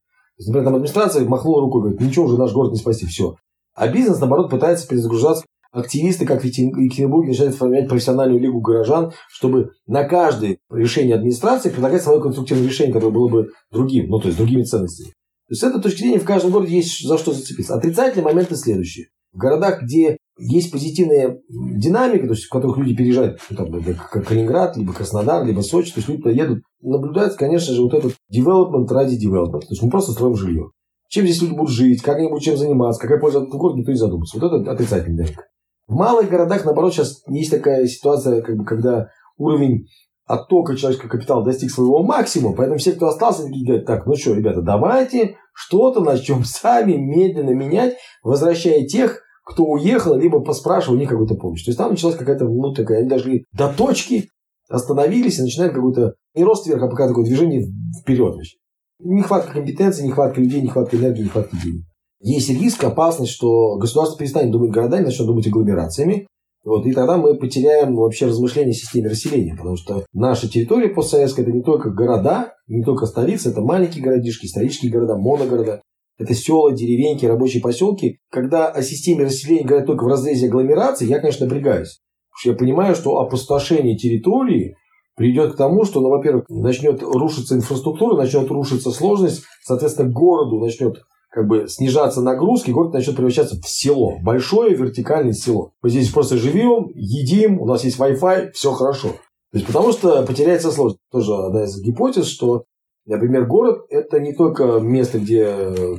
например, 0.47 0.64
там 0.64 0.75
администрация 0.75 1.25
махнула 1.25 1.62
рукой, 1.62 1.82
говорит, 1.82 2.00
ничего 2.00 2.26
уже 2.26 2.38
наш 2.38 2.52
город 2.52 2.73
не 2.73 2.78
спасти, 2.78 3.06
все. 3.06 3.37
А 3.75 3.88
бизнес, 3.88 4.20
наоборот, 4.20 4.50
пытается 4.50 4.87
перезагружаться. 4.88 5.44
Активисты, 5.73 6.26
как 6.26 6.42
в 6.42 6.44
Екатеринбурге, 6.44 7.28
начинают 7.28 7.54
формировать 7.54 7.88
профессиональную 7.88 8.40
лигу 8.40 8.61
горожан, 8.61 9.12
чтобы 9.28 9.70
на 9.87 10.02
каждое 10.02 10.59
решение 10.68 11.14
администрации 11.14 11.70
предлагать 11.70 12.02
свое 12.02 12.20
конструктивное 12.20 12.66
решение, 12.66 12.92
которое 12.92 13.12
было 13.12 13.28
бы 13.28 13.49
другим, 13.70 14.09
ну, 14.09 14.18
то 14.18 14.26
есть 14.26 14.37
другими 14.37 14.64
ценностями. 14.64 15.11
То 15.11 15.52
есть 15.52 15.61
с 15.62 15.64
этой 15.64 15.80
точки 15.80 15.99
зрения 16.00 16.18
в 16.18 16.25
каждом 16.25 16.50
городе 16.50 16.76
есть 16.76 17.06
за 17.06 17.18
что 17.18 17.32
зацепиться. 17.32 17.75
Отрицательные 17.75 18.25
моменты 18.25 18.56
следующие. 18.56 19.06
В 19.32 19.38
городах, 19.38 19.82
где 19.82 20.16
есть 20.40 20.73
позитивная 20.73 21.38
динамика, 21.49 22.26
то 22.26 22.32
есть 22.32 22.44
в 22.44 22.50
которых 22.50 22.78
люди 22.78 22.97
переезжают, 22.97 23.40
ну, 23.50 23.56
там, 23.56 23.82
как 24.11 24.26
Калининград, 24.26 24.76
либо 24.76 24.92
Краснодар, 24.92 25.44
либо 25.44 25.61
Сочи, 25.61 25.92
то 25.92 26.00
есть 26.00 26.09
люди 26.09 26.28
едут, 26.28 26.62
наблюдается, 26.80 27.38
конечно 27.38 27.75
же, 27.75 27.82
вот 27.82 27.94
этот 27.94 28.14
development 28.35 28.88
ради 28.88 29.16
development. 29.16 29.61
То 29.61 29.70
есть 29.70 29.82
мы 29.82 29.90
просто 29.90 30.12
строим 30.12 30.35
жилье. 30.35 30.70
Чем 31.09 31.26
здесь 31.26 31.42
люди 31.42 31.54
будут 31.54 31.73
жить, 31.73 32.02
как 32.02 32.16
они 32.16 32.28
будут 32.28 32.42
чем 32.42 32.56
заниматься, 32.56 33.00
какая 33.00 33.20
польза 33.20 33.40
от 33.40 33.49
этого 33.49 33.59
города, 33.59 33.78
никто 33.78 33.92
не 33.92 33.99
задумается. 33.99 34.38
Вот 34.38 34.52
это 34.52 34.70
отрицательная 34.70 35.16
динамика. 35.16 35.44
В 35.87 35.94
малых 35.94 36.30
городах, 36.30 36.64
наоборот, 36.64 36.94
сейчас 36.94 37.23
есть 37.28 37.50
такая 37.50 37.87
ситуация, 37.87 38.42
как 38.42 38.56
бы, 38.56 38.64
когда 38.64 39.09
уровень 39.37 39.87
оттока 40.25 40.76
человеческого 40.76 41.11
капитала 41.11 41.44
достиг 41.44 41.70
своего 41.70 42.02
максимума, 42.02 42.54
поэтому 42.54 42.78
все, 42.78 42.92
кто 42.92 43.09
остался, 43.09 43.42
такие 43.42 43.66
говорят, 43.66 43.87
так, 43.87 44.06
ну 44.06 44.14
что, 44.14 44.35
ребята, 44.35 44.62
давайте 44.62 45.37
что-то 45.52 46.00
начнем 46.00 46.44
сами 46.44 46.92
медленно 46.92 47.50
менять, 47.50 47.97
возвращая 48.23 48.87
тех, 48.87 49.20
кто 49.50 49.64
уехал, 49.64 50.16
либо 50.16 50.40
поспрашивал 50.40 50.97
у 50.97 51.00
них 51.00 51.09
какую-то 51.09 51.35
помощь. 51.35 51.64
То 51.64 51.71
есть 51.71 51.78
там 51.78 51.90
началась 51.90 52.14
какая-то, 52.14 52.45
ну, 52.45 52.73
такая, 52.73 53.00
они 53.00 53.09
дошли 53.09 53.47
до 53.52 53.73
точки, 53.73 54.28
остановились 54.69 55.40
и 55.40 55.42
начинают 55.42 55.75
какой-то 55.75 56.14
не 56.37 56.45
рост 56.45 56.66
вверх, 56.66 56.85
а 56.85 56.88
пока 56.88 57.09
такое 57.09 57.25
движение 57.25 57.66
вперед. 58.00 58.35
Значит. 58.35 58.61
Нехватка 59.00 59.54
компетенции, 59.54 60.07
нехватка 60.07 60.40
людей, 60.40 60.62
нехватка 60.62 60.97
энергии, 60.97 61.25
нехватка 61.25 61.57
денег. 61.57 61.85
Есть 62.21 62.50
риск, 62.50 62.85
опасность, 62.85 63.33
что 63.33 63.76
государство 63.76 64.19
перестанет 64.19 64.52
думать 64.52 64.71
городами, 64.71 65.07
начнет 65.07 65.26
думать 65.26 65.47
агломерациями. 65.49 66.28
Вот, 66.62 66.87
и 66.87 66.92
тогда 66.92 67.16
мы 67.16 67.35
потеряем 67.35 67.97
вообще 67.97 68.26
размышления 68.26 68.71
о 68.71 68.75
системе 68.75 69.09
расселения, 69.09 69.57
потому 69.57 69.76
что 69.76 70.04
наша 70.12 70.47
территория 70.47 70.90
постсоветская– 70.90 71.45
это 71.47 71.52
не 71.52 71.62
только 71.62 71.90
города, 71.90 72.52
не 72.69 72.85
только 72.85 73.07
столицы, 73.07 73.49
это 73.49 73.62
маленькие 73.62 74.04
городишки, 74.04 74.45
исторические 74.45 74.92
города, 74.92 75.16
моногорода, 75.16 75.80
это 76.20 76.34
села, 76.34 76.72
деревеньки, 76.72 77.24
рабочие 77.24 77.62
поселки. 77.62 78.18
Когда 78.30 78.68
о 78.68 78.82
системе 78.82 79.24
расселения 79.24 79.64
говорят 79.64 79.86
только 79.86 80.04
в 80.04 80.06
разрезе 80.06 80.48
агломерации, 80.48 81.06
я, 81.06 81.18
конечно, 81.18 81.46
напрягаюсь. 81.46 82.00
Потому 82.30 82.40
что 82.40 82.50
я 82.50 82.56
понимаю, 82.56 82.94
что 82.94 83.18
опустошение 83.18 83.96
территории 83.96 84.76
приведет 85.16 85.54
к 85.54 85.56
тому, 85.56 85.84
что, 85.84 86.00
ну, 86.00 86.10
во-первых, 86.10 86.44
начнет 86.50 87.02
рушиться 87.02 87.56
инфраструктура, 87.56 88.16
начнет 88.16 88.50
рушиться 88.50 88.90
сложность, 88.90 89.44
соответственно, 89.64 90.10
городу 90.10 90.60
начнет 90.60 91.00
как 91.30 91.46
бы 91.46 91.68
снижаться 91.68 92.20
нагрузки, 92.20 92.70
город 92.70 92.92
начнет 92.92 93.16
превращаться 93.16 93.56
в 93.56 93.66
село. 93.66 94.18
Большое 94.22 94.74
вертикальное 94.74 95.32
село. 95.32 95.72
Мы 95.80 95.88
здесь 95.88 96.10
просто 96.10 96.36
живем, 96.36 96.90
едим, 96.94 97.60
у 97.60 97.66
нас 97.66 97.84
есть 97.84 97.98
Wi-Fi, 97.98 98.50
все 98.52 98.72
хорошо. 98.72 99.10
То 99.52 99.58
есть, 99.58 99.66
потому 99.66 99.92
что 99.92 100.22
потеряется 100.24 100.70
сложность. 100.70 101.00
Тоже 101.10 101.34
одна 101.34 101.64
из 101.64 101.80
гипотез, 101.80 102.26
что, 102.26 102.64
например, 103.11 103.47
город– 103.47 103.87
это 103.90 104.21
не 104.21 104.33
только 104.33 104.81
место, 104.81 105.19
где 105.19 105.47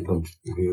там, 0.06 0.24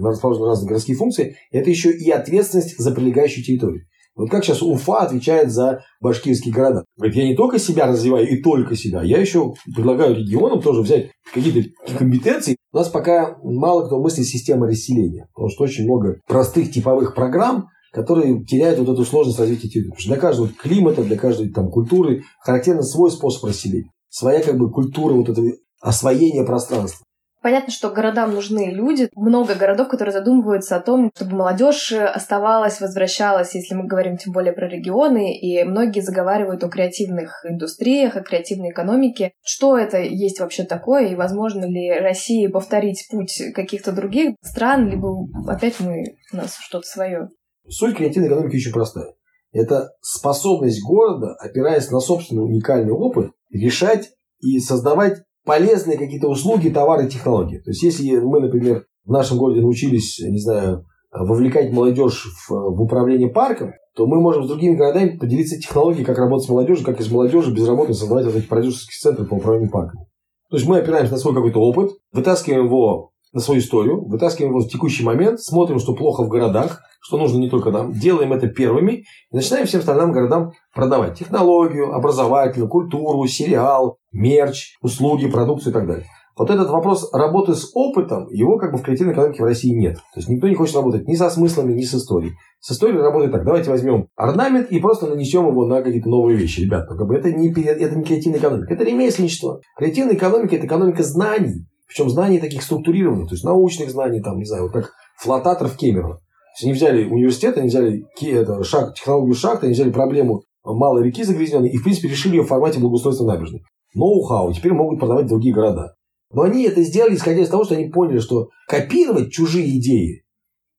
расположены 0.02 0.47
разные 0.47 0.68
городские 0.68 0.97
функции, 0.97 1.37
это 1.50 1.71
еще 1.71 1.90
и 1.90 2.11
ответственность 2.11 2.78
за 2.78 2.92
прилегающую 2.92 3.45
территорию. 3.45 3.83
Вот 4.18 4.30
как 4.30 4.45
сейчас 4.45 4.62
Уфа 4.62 4.99
отвечает 4.99 5.52
за 5.52 5.85
башкирские 6.00 6.52
города? 6.52 6.85
Говорит, 6.97 7.16
я 7.16 7.25
не 7.25 7.37
только 7.37 7.61
себя 7.61 7.87
развиваю 7.87 8.28
и 8.28 8.42
только 8.42 8.75
себя, 8.75 9.02
я 9.02 9.18
еще 9.18 9.54
предлагаю 9.76 10.16
регионам 10.16 10.61
тоже 10.61 10.83
взять 10.83 11.11
какие-то 11.33 11.68
компетенции. 11.97 12.57
У 12.73 12.76
нас 12.76 12.88
пока 12.88 13.38
мало 13.45 13.87
кто 13.87 14.00
мыслит 14.00 14.26
системой 14.26 14.71
расселения, 14.71 15.28
потому 15.35 15.50
что 15.50 15.64
очень 15.64 15.85
много 15.85 16.21
простых 16.26 16.73
типовых 16.73 17.14
программ, 17.14 17.68
которые 17.92 18.45
теряют 18.45 18.80
вот 18.80 18.92
эту 18.92 19.04
сложность 19.04 19.38
развития 19.38 19.68
территории. 19.68 19.90
Потому 19.90 20.00
что 20.00 20.11
для 20.11 20.21
каждого 20.21 20.49
климата, 20.49 21.04
для 21.04 21.16
каждой 21.16 21.50
там, 21.50 21.71
культуры 21.71 22.23
характерен 22.40 22.83
свой 22.83 23.12
способ 23.12 23.45
расселения. 23.45 23.92
Своя 24.09 24.42
как 24.42 24.59
бы 24.59 24.71
культура 24.71 25.14
вот 25.14 25.28
этого 25.28 25.52
освоения 25.80 26.44
пространства. 26.44 27.04
Понятно, 27.40 27.73
что 27.73 27.90
городам 27.90 28.35
нужны 28.35 28.73
люди. 28.73 29.08
Много 29.14 29.54
городов, 29.54 29.88
которые 29.88 30.12
задумываются 30.12 30.75
о 30.75 30.80
том, 30.80 31.12
чтобы 31.14 31.37
молодежь 31.37 31.92
оставалась, 31.92 32.80
возвращалась, 32.80 33.54
если 33.54 33.75
мы 33.75 33.87
говорим 33.87 34.16
тем 34.16 34.32
более 34.32 34.52
про 34.52 34.68
регионы, 34.68 35.38
и 35.38 35.62
многие 35.62 36.00
заговаривают 36.00 36.64
о 36.64 36.68
креативных 36.68 37.44
индустриях, 37.49 38.16
о 38.16 38.23
креативной 38.23 38.70
экономике. 38.70 39.32
Что 39.40 39.78
это 39.78 39.99
есть 39.99 40.40
вообще 40.40 40.64
такое, 40.64 41.06
и 41.06 41.14
возможно 41.14 41.64
ли 41.64 41.92
России 41.92 42.49
повторить 42.49 43.06
путь 43.08 43.40
каких-то 43.54 43.92
других 43.92 44.35
стран, 44.42 44.88
либо 44.88 45.28
опять 45.47 45.78
мы 45.78 46.16
у 46.32 46.37
нас 46.37 46.56
что-то 46.58 46.87
свое? 46.87 47.28
Суть 47.68 47.97
креативной 47.97 48.28
экономики 48.28 48.56
очень 48.56 48.73
простая. 48.73 49.14
Это 49.52 49.90
способность 50.00 50.82
города, 50.85 51.37
опираясь 51.38 51.90
на 51.90 52.00
собственный 52.00 52.44
уникальный 52.44 52.92
опыт, 52.92 53.30
решать 53.50 54.11
и 54.40 54.58
создавать 54.58 55.23
полезные 55.48 55.96
какие-то 55.96 56.28
услуги, 56.28 56.68
товары, 56.68 57.08
технологии. 57.08 57.56
То 57.56 57.70
есть, 57.70 57.82
если 57.82 58.18
мы, 58.18 58.38
например, 58.38 58.84
в 59.06 59.10
нашем 59.10 59.38
городе 59.38 59.62
научились, 59.62 60.18
не 60.20 60.38
знаю, 60.38 60.84
вовлекать 61.10 61.72
молодежь 61.72 62.26
в, 62.26 62.50
в 62.50 62.82
управление 62.82 63.30
парком, 63.30 63.72
то 63.96 64.06
мы 64.06 64.20
можем 64.20 64.44
с 64.44 64.48
другими 64.48 64.76
городами 64.76 65.16
поделиться 65.16 65.56
технологией, 65.56 66.04
как 66.04 66.18
работать 66.18 66.44
с 66.44 66.50
молодежью, 66.50 66.84
как 66.84 67.00
из 67.00 67.10
молодежи 67.10 67.50
безработной 67.50 67.94
создавать 67.94 68.26
вот 68.26 68.36
эти 68.36 68.46
продюсерские 68.46 68.98
центры 69.00 69.24
по 69.24 69.36
управлению 69.36 69.70
парком. 69.70 70.04
То 70.50 70.56
есть 70.58 70.68
мы 70.68 70.80
опираемся 70.80 71.12
на 71.12 71.18
свой 71.18 71.34
какой-то 71.34 71.60
опыт, 71.60 71.92
вытаскиваем 72.12 72.66
его 72.66 73.12
на 73.32 73.40
свою 73.40 73.61
историю, 73.61 74.05
вытаскиваем 74.07 74.52
его 74.52 74.61
в 74.61 74.68
текущий 74.68 75.05
момент, 75.05 75.40
смотрим, 75.40 75.79
что 75.79 75.94
плохо 75.94 76.24
в 76.24 76.29
городах, 76.29 76.81
что 77.00 77.18
нужно 77.18 77.38
не 77.38 77.50
только 77.50 77.70
нам, 77.70 77.92
делаем 77.92 78.33
это 78.33 78.48
первыми 78.48 79.05
и 79.31 79.37
начинаем 79.37 79.66
всем 79.66 79.81
остальным 79.81 80.12
городам 80.12 80.52
продавать 80.74 81.18
технологию, 81.18 81.94
образовательную, 81.94 82.68
культуру, 82.68 83.26
сериал, 83.26 83.98
мерч, 84.12 84.76
услуги, 84.83 85.29
продукцию 85.29 85.70
и 85.70 85.74
так 85.74 85.87
далее. 85.87 86.07
Вот 86.38 86.50
этот 86.50 86.70
вопрос 86.70 87.12
работы 87.12 87.55
с 87.55 87.68
опытом, 87.74 88.29
его 88.29 88.59
как 88.59 88.70
бы 88.70 88.79
в 88.79 88.83
креативной 88.83 89.12
экономике 89.12 89.42
в 89.42 89.46
России 89.46 89.74
нет. 89.74 89.96
То 89.96 90.20
есть 90.20 90.29
никто 90.29 90.46
не 90.46 90.55
хочет 90.55 90.76
работать 90.76 91.09
ни 91.09 91.16
со 91.16 91.31
смыслами, 91.31 91.72
ни 91.72 91.83
с 91.83 91.94
историей. 91.94 92.35
С 92.61 92.70
историей 92.70 93.00
работает 93.00 93.33
так. 93.33 93.44
Давайте 93.44 93.70
возьмем 93.70 94.07
орнамент 94.14 94.70
и 94.70 94.79
просто 94.79 95.09
нанесем 95.09 95.48
его 95.48 95.66
на 95.66 95.83
какие-то 95.83 96.09
новые 96.09 96.38
вещи. 96.38 96.61
Ребят, 96.61 96.87
ну, 96.88 96.96
как 96.96 97.09
бы 97.09 97.16
это, 97.16 97.33
не, 97.33 97.50
это 97.50 97.96
не 97.96 98.05
креативная 98.05 98.38
экономика, 98.38 98.72
это 98.72 98.85
ремесленничество. 98.85 99.61
Креативная 99.76 100.14
экономика– 100.14 100.55
это 100.57 100.66
экономика 100.66 101.02
знаний. 101.02 101.66
Причем 101.88 102.11
знаний 102.11 102.38
таких 102.38 102.62
структурированных, 102.62 103.29
то 103.29 103.35
есть 103.35 103.44
научных 103.44 103.90
знаний, 103.90 104.20
там, 104.20 104.38
не 104.38 104.44
знаю, 104.44 104.64
вот 104.64 104.72
как 104.72 104.92
флотатор 105.18 105.68
в 105.68 105.77
Кемерово. 105.77 106.16
То 106.16 106.20
есть 106.55 106.64
они 106.64 106.72
взяли 106.72 107.05
университет, 107.09 107.57
они 107.57 107.68
взяли 107.68 108.05
это, 108.20 108.62
шаг, 108.62 108.94
технологию 108.94 109.35
шахты, 109.35 109.66
они 109.66 109.74
взяли 109.74 109.90
проблему 109.90 110.42
малой 110.64 111.05
реки 111.05 111.24
загрязненной 111.24 111.70
и, 111.70 111.79
в 111.79 111.83
принципе, 111.83 112.09
решили 112.09 112.37
ее 112.37 112.42
в 112.42 112.48
формате 112.48 112.79
благоустройства 112.79 113.24
набережной. 113.24 113.62
Ноу-хау, 113.94 114.53
теперь 114.53 114.72
могут 114.72 115.01
продавать 115.01 115.27
в 115.27 115.31
другие 115.31 115.55
города. 115.55 115.94
Но 116.31 116.42
они 116.42 116.64
это 116.64 116.83
сделали, 116.83 117.14
исходя 117.14 117.42
из 117.42 117.48
того, 117.48 117.64
что 117.64 117.74
они 117.74 117.88
поняли, 117.88 118.18
что 118.18 118.48
копировать 118.66 119.33
чужие 119.33 119.79
идеи, 119.79 120.24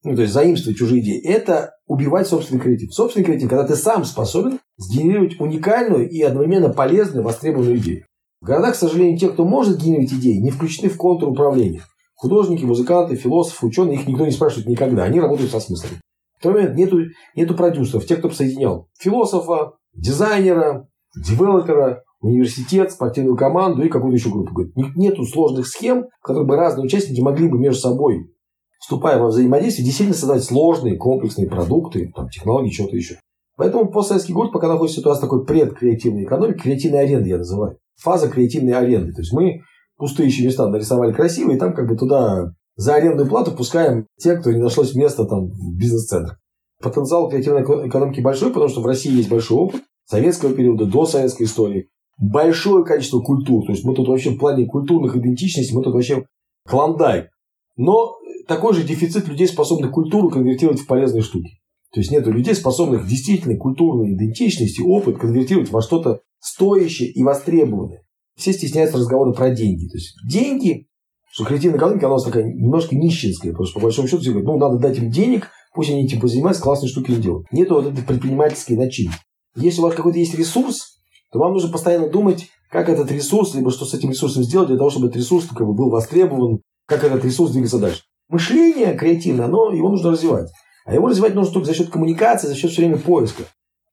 ну, 0.03 0.15
то 0.15 0.21
есть 0.21 0.33
заимствовать 0.33 0.77
чужие 0.77 1.01
идеи, 1.01 1.21
это 1.25 1.73
убивать 1.87 2.27
собственный 2.27 2.61
креатив. 2.61 2.93
Собственный 2.93 3.25
креатив, 3.25 3.49
когда 3.49 3.65
ты 3.65 3.75
сам 3.75 4.05
способен 4.05 4.59
сгенерировать 4.77 5.39
уникальную 5.39 6.09
и 6.09 6.21
одновременно 6.21 6.69
полезную, 6.69 7.23
востребованную 7.23 7.77
идею. 7.77 8.05
В 8.41 8.45
городах, 8.45 8.73
к 8.73 8.77
сожалению, 8.77 9.17
те, 9.17 9.29
кто 9.29 9.43
может 9.43 9.77
генерировать 9.77 10.13
идеи, 10.13 10.37
не 10.37 10.51
включены 10.51 10.89
в 10.89 10.95
контур 10.95 11.29
управления. 11.29 11.81
Художники, 12.15 12.63
музыканты, 12.63 13.15
философы, 13.15 13.65
ученые, 13.65 13.95
их 13.95 14.07
никто 14.07 14.25
не 14.25 14.31
спрашивает 14.31 14.67
никогда. 14.67 15.03
Они 15.03 15.19
работают 15.19 15.51
со 15.51 15.59
смыслом. 15.59 15.91
В 16.37 16.43
тот 16.43 16.53
момент 16.53 16.75
нету, 16.75 16.99
нету 17.35 17.53
продюсеров, 17.53 18.05
тех, 18.05 18.19
кто 18.19 18.29
бы 18.29 18.33
соединял 18.33 18.87
философа, 18.97 19.73
дизайнера, 19.93 20.87
девелопера, 21.15 22.03
университет, 22.21 22.93
спортивную 22.93 23.35
команду 23.35 23.83
и 23.83 23.89
какую-то 23.89 24.15
еще 24.15 24.29
группу. 24.29 24.53
Говорит, 24.53 24.73
нету 24.95 25.25
сложных 25.25 25.67
схем, 25.67 26.05
в 26.21 26.25
которых 26.25 26.47
бы 26.47 26.55
разные 26.55 26.85
участники 26.85 27.19
могли 27.19 27.49
бы 27.49 27.59
между 27.59 27.81
собой, 27.81 28.33
вступая 28.79 29.19
во 29.19 29.27
взаимодействие, 29.27 29.85
действительно 29.85 30.17
создать 30.17 30.43
сложные 30.45 30.95
комплексные 30.95 31.49
продукты, 31.49 32.13
там, 32.15 32.29
технологии, 32.29 32.71
что-то 32.71 32.95
еще. 32.95 33.19
Поэтому 33.57 33.91
постсоветский 33.91 34.33
год 34.33 34.53
пока 34.53 34.69
находится 34.69 34.99
в 34.99 35.01
ситуации 35.01 35.21
такой 35.21 35.45
предкреативной 35.45 36.23
экономики, 36.23 36.61
креативной 36.61 37.01
аренды 37.01 37.27
я 37.27 37.37
называю 37.37 37.77
фаза 38.01 38.29
креативной 38.29 38.73
аренды. 38.73 39.13
То 39.13 39.21
есть 39.21 39.33
мы 39.33 39.61
пустующие 39.97 40.45
места 40.45 40.67
нарисовали 40.67 41.11
красиво, 41.11 41.51
и 41.51 41.57
там 41.57 41.73
как 41.73 41.87
бы 41.87 41.95
туда 41.95 42.53
за 42.75 42.95
арендную 42.95 43.29
плату 43.29 43.51
пускаем 43.51 44.07
тех, 44.17 44.39
кто 44.39 44.51
не 44.51 44.61
нашлось 44.61 44.95
места 44.95 45.25
там 45.25 45.49
в 45.49 45.77
бизнес-центрах. 45.77 46.39
Потенциал 46.81 47.29
креативной 47.29 47.63
экономики 47.87 48.21
большой, 48.21 48.49
потому 48.49 48.69
что 48.69 48.81
в 48.81 48.85
России 48.85 49.11
есть 49.11 49.29
большой 49.29 49.57
опыт 49.57 49.81
советского 50.05 50.53
периода, 50.53 50.85
до 50.85 51.05
советской 51.05 51.43
истории. 51.43 51.87
Большое 52.17 52.85
количество 52.85 53.19
культур. 53.19 53.65
То 53.65 53.73
есть 53.73 53.83
мы 53.83 53.93
тут 53.93 54.07
вообще 54.07 54.31
в 54.31 54.37
плане 54.37 54.65
культурных 54.65 55.15
идентичностей, 55.15 55.75
мы 55.75 55.83
тут 55.83 55.93
вообще 55.93 56.25
клондайк. 56.67 57.27
Но 57.75 58.15
такой 58.47 58.73
же 58.73 58.83
дефицит 58.83 59.27
людей, 59.27 59.47
способных 59.47 59.91
культуру 59.91 60.29
конвертировать 60.29 60.79
в 60.79 60.87
полезные 60.87 61.21
штуки. 61.21 61.58
То 61.91 61.99
есть 61.99 62.11
нет 62.11 62.25
людей, 62.27 62.53
способных 62.53 63.07
действительно 63.07 63.57
культурной 63.57 64.13
идентичности, 64.13 64.81
опыт 64.81 65.17
конвертировать 65.17 65.71
во 65.71 65.81
что-то 65.81 66.21
стоящее 66.39 67.09
и 67.09 67.23
востребованное. 67.23 68.03
Все 68.37 68.53
стесняются 68.53 68.97
разговора 68.97 69.33
про 69.33 69.49
деньги. 69.49 69.87
То 69.87 69.97
есть 69.97 70.15
деньги, 70.29 70.87
что 71.31 71.45
креативная 71.45 71.79
экономика, 71.79 72.05
она 72.05 72.15
у 72.15 72.17
нас 72.17 72.25
такая 72.25 72.43
немножко 72.43 72.95
нищенская, 72.95 73.51
потому 73.51 73.67
что 73.67 73.79
по 73.79 73.85
большому 73.85 74.07
счету 74.07 74.23
говорят, 74.23 74.45
ну, 74.45 74.57
надо 74.57 74.77
дать 74.77 74.97
им 74.97 75.09
денег, 75.09 75.49
пусть 75.73 75.89
они 75.89 76.07
типа 76.07 76.27
занимаются, 76.27 76.63
классные 76.63 76.89
штуки 76.89 77.11
не 77.11 77.17
делают. 77.17 77.51
Нет 77.51 77.69
вот 77.69 77.87
этой 77.87 78.03
предпринимательской 78.03 78.73
начинки. 78.73 79.15
Если 79.55 79.81
у 79.81 79.83
вас 79.83 79.95
какой-то 79.95 80.19
есть 80.19 80.35
ресурс, 80.35 80.99
то 81.31 81.39
вам 81.39 81.53
нужно 81.53 81.71
постоянно 81.71 82.09
думать, 82.09 82.47
как 82.69 82.87
этот 82.87 83.11
ресурс, 83.11 83.55
либо 83.55 83.71
что 83.71 83.85
с 83.85 83.93
этим 83.93 84.11
ресурсом 84.11 84.43
сделать, 84.43 84.69
для 84.69 84.77
того, 84.77 84.89
чтобы 84.89 85.07
этот 85.07 85.17
ресурс 85.17 85.47
как 85.47 85.65
бы, 85.65 85.73
был 85.73 85.89
востребован, 85.89 86.61
как 86.85 87.03
этот 87.03 87.25
ресурс 87.25 87.51
двигаться 87.51 87.79
дальше. 87.79 88.03
Мышление 88.29 88.93
креативное, 88.93 89.45
оно, 89.45 89.71
его 89.71 89.89
нужно 89.89 90.11
развивать. 90.11 90.49
А 90.89 90.93
его 90.95 91.07
развивать 91.07 91.35
нужно 91.35 91.53
только 91.53 91.67
за 91.67 91.75
счет 91.75 91.91
коммуникации, 91.91 92.47
за 92.47 92.55
счет 92.55 92.71
все 92.71 92.81
время 92.81 92.97
поиска. 92.97 93.43